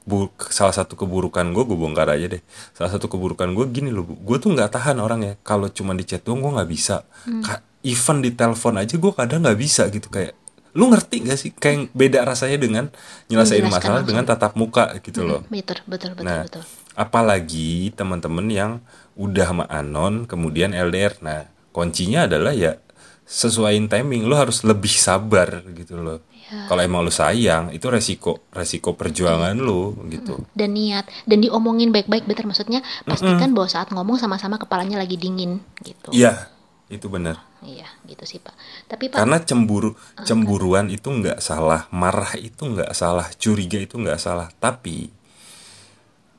bu- 0.05 0.29
salah 0.49 0.73
satu 0.73 0.95
keburukan 0.95 1.45
gue 1.51 1.65
gue 1.65 1.75
bongkar 1.75 2.09
aja 2.09 2.29
deh 2.29 2.43
salah 2.73 2.93
satu 2.93 3.09
keburukan 3.09 3.51
gue 3.51 3.65
gini 3.69 3.89
loh 3.89 4.05
gue 4.05 4.37
tuh 4.37 4.53
nggak 4.53 4.71
tahan 4.71 4.97
orangnya 4.97 5.41
kalau 5.41 5.67
cuma 5.69 5.93
di 5.93 6.05
chat 6.05 6.21
doang 6.21 6.41
gue 6.41 6.53
nggak 6.53 6.71
bisa 6.71 7.09
Ka- 7.41 7.65
even 7.81 8.21
di 8.21 8.31
telepon 8.31 8.77
aja 8.77 8.95
gue 8.95 9.13
kadang 9.13 9.41
nggak 9.43 9.59
bisa 9.59 9.89
gitu 9.89 10.09
kayak 10.09 10.37
lu 10.75 10.91
ngerti 10.91 11.23
gak 11.23 11.39
sih 11.39 11.51
kayak 11.55 11.95
beda 11.95 12.27
rasanya 12.27 12.59
dengan 12.59 12.85
nyelesain 13.31 13.63
masalah 13.63 14.03
langsung. 14.03 14.09
dengan 14.11 14.25
tatap 14.27 14.53
muka 14.59 14.91
gitu 14.99 15.23
loh 15.23 15.41
betul 15.47 15.79
betul 15.87 16.11
betul 16.13 16.27
Nah, 16.27 16.43
betul 16.43 16.63
apalagi 16.95 17.95
teman-teman 17.95 18.47
yang 18.49 18.73
udah 19.15 19.47
sama 19.47 19.65
anon 19.71 20.27
kemudian 20.27 20.75
LDR. 20.75 21.15
Nah, 21.21 21.47
kuncinya 21.71 22.27
adalah 22.27 22.51
ya 22.51 22.79
sesuaiin 23.23 23.87
timing. 23.87 24.27
Lu 24.27 24.35
harus 24.35 24.63
lebih 24.63 24.91
sabar 24.91 25.63
gitu 25.75 25.99
loh. 25.99 26.23
Ya. 26.45 26.69
Kalau 26.69 26.85
emang 26.85 27.01
lu 27.01 27.09
sayang, 27.09 27.73
itu 27.73 27.89
resiko 27.89 28.45
resiko 28.53 28.93
perjuangan 28.93 29.57
lu 29.57 29.97
gitu. 30.13 30.45
dan 30.53 30.77
niat 30.77 31.09
dan 31.25 31.41
diomongin 31.41 31.89
baik-baik 31.89 32.29
betul 32.29 32.47
maksudnya 32.47 32.85
pastikan 33.09 33.57
bahwa 33.57 33.65
saat 33.65 33.89
ngomong 33.89 34.21
sama-sama 34.21 34.61
kepalanya 34.61 35.01
lagi 35.01 35.17
dingin 35.17 35.65
gitu 35.81 36.13
Iya, 36.13 36.53
itu 36.93 37.09
benar. 37.09 37.41
iya 37.65 37.89
gitu 38.05 38.29
sih 38.29 38.45
pak 38.45 38.53
tapi 38.85 39.09
pak 39.09 39.25
Karena 39.25 39.41
cemburu 39.41 39.97
cemburuan 40.23 40.93
itu 40.93 41.09
nggak 41.09 41.41
salah, 41.41 41.89
marah 41.89 42.37
itu 42.37 42.61
nggak 42.61 42.93
salah, 42.93 43.25
curiga 43.41 43.81
itu 43.81 43.97
nggak 43.97 44.21
salah, 44.21 44.53
tapi 44.61 45.09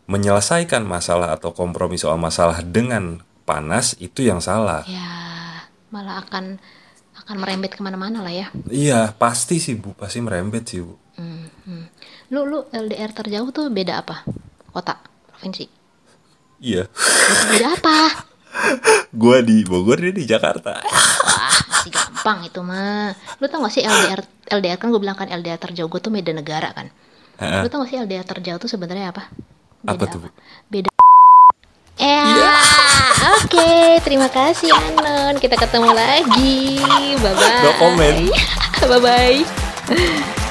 menyelesaikan 0.05 0.85
masalah 0.85 1.33
atau 1.33 1.49
kompromi 1.49 1.97
soal 1.97 2.21
masalah 2.21 2.61
dengan 2.61 3.25
panas 3.43 3.97
itu 3.97 4.21
yang 4.21 4.37
salah. 4.37 4.85
ya 4.85 5.65
malah 5.89 6.21
akan 6.21 6.61
akan 7.25 7.37
merembet 7.41 7.73
ke 7.73 7.81
mana-mana 7.81 8.21
lah 8.21 8.33
ya 8.33 8.47
Iya, 8.69 9.11
pasti 9.17 9.57
sih 9.57 9.73
Bu, 9.73 9.97
pasti 9.97 10.21
merembet 10.21 10.69
sih 10.69 10.85
Bu. 10.85 10.93
Hmm, 11.17 11.49
hmm. 11.65 11.85
lu 12.29 12.45
lu 12.45 12.59
LDR 12.69 13.11
terjauh 13.11 13.49
tuh 13.49 13.69
beda 13.73 14.05
apa 14.05 14.21
kota 14.69 14.99
provinsi 15.33 15.65
Iya. 16.61 16.85
beda 17.51 17.67
apa 17.75 17.97
Gua 19.21 19.43
di 19.43 19.67
Bogor 19.67 19.99
dia 19.99 20.15
di 20.15 20.23
Jakarta. 20.23 20.79
Wah, 20.79 21.59
masih 21.67 21.91
gampang 21.91 22.47
itu 22.47 22.59
mah. 22.63 23.11
Lu 23.39 23.45
tau 23.51 23.59
gak 23.63 23.73
sih 23.75 23.83
LDR 23.83 24.23
LDR 24.47 24.77
kan 24.79 24.87
gue 24.91 25.01
bilang 25.01 25.17
kan 25.19 25.27
LDR 25.27 25.59
terjauh 25.59 25.91
gue 25.91 25.99
tuh 25.99 26.11
beda 26.11 26.31
negara 26.31 26.71
kan. 26.71 26.87
Heeh. 27.43 27.61
Lu 27.63 27.67
tau 27.67 27.83
gak 27.83 27.91
sih 27.91 27.99
LDR 27.99 28.23
terjauh 28.23 28.59
tuh 28.59 28.71
sebenarnya 28.71 29.11
apa? 29.11 29.27
Apa 29.85 30.03
tuh, 30.07 30.23
Bu? 30.23 30.29
Beda. 30.71 30.94
Eh, 31.95 32.43
oke, 33.39 33.71
terima 34.03 34.27
kasih 34.27 34.67
Anon. 34.75 35.39
Kita 35.39 35.55
ketemu 35.55 35.95
lagi. 35.95 36.83
Bye 37.23 37.31
bye. 37.31 37.63
No 37.63 37.71
comment. 37.79 38.17
bye 38.91 38.99
bye. 38.99 40.43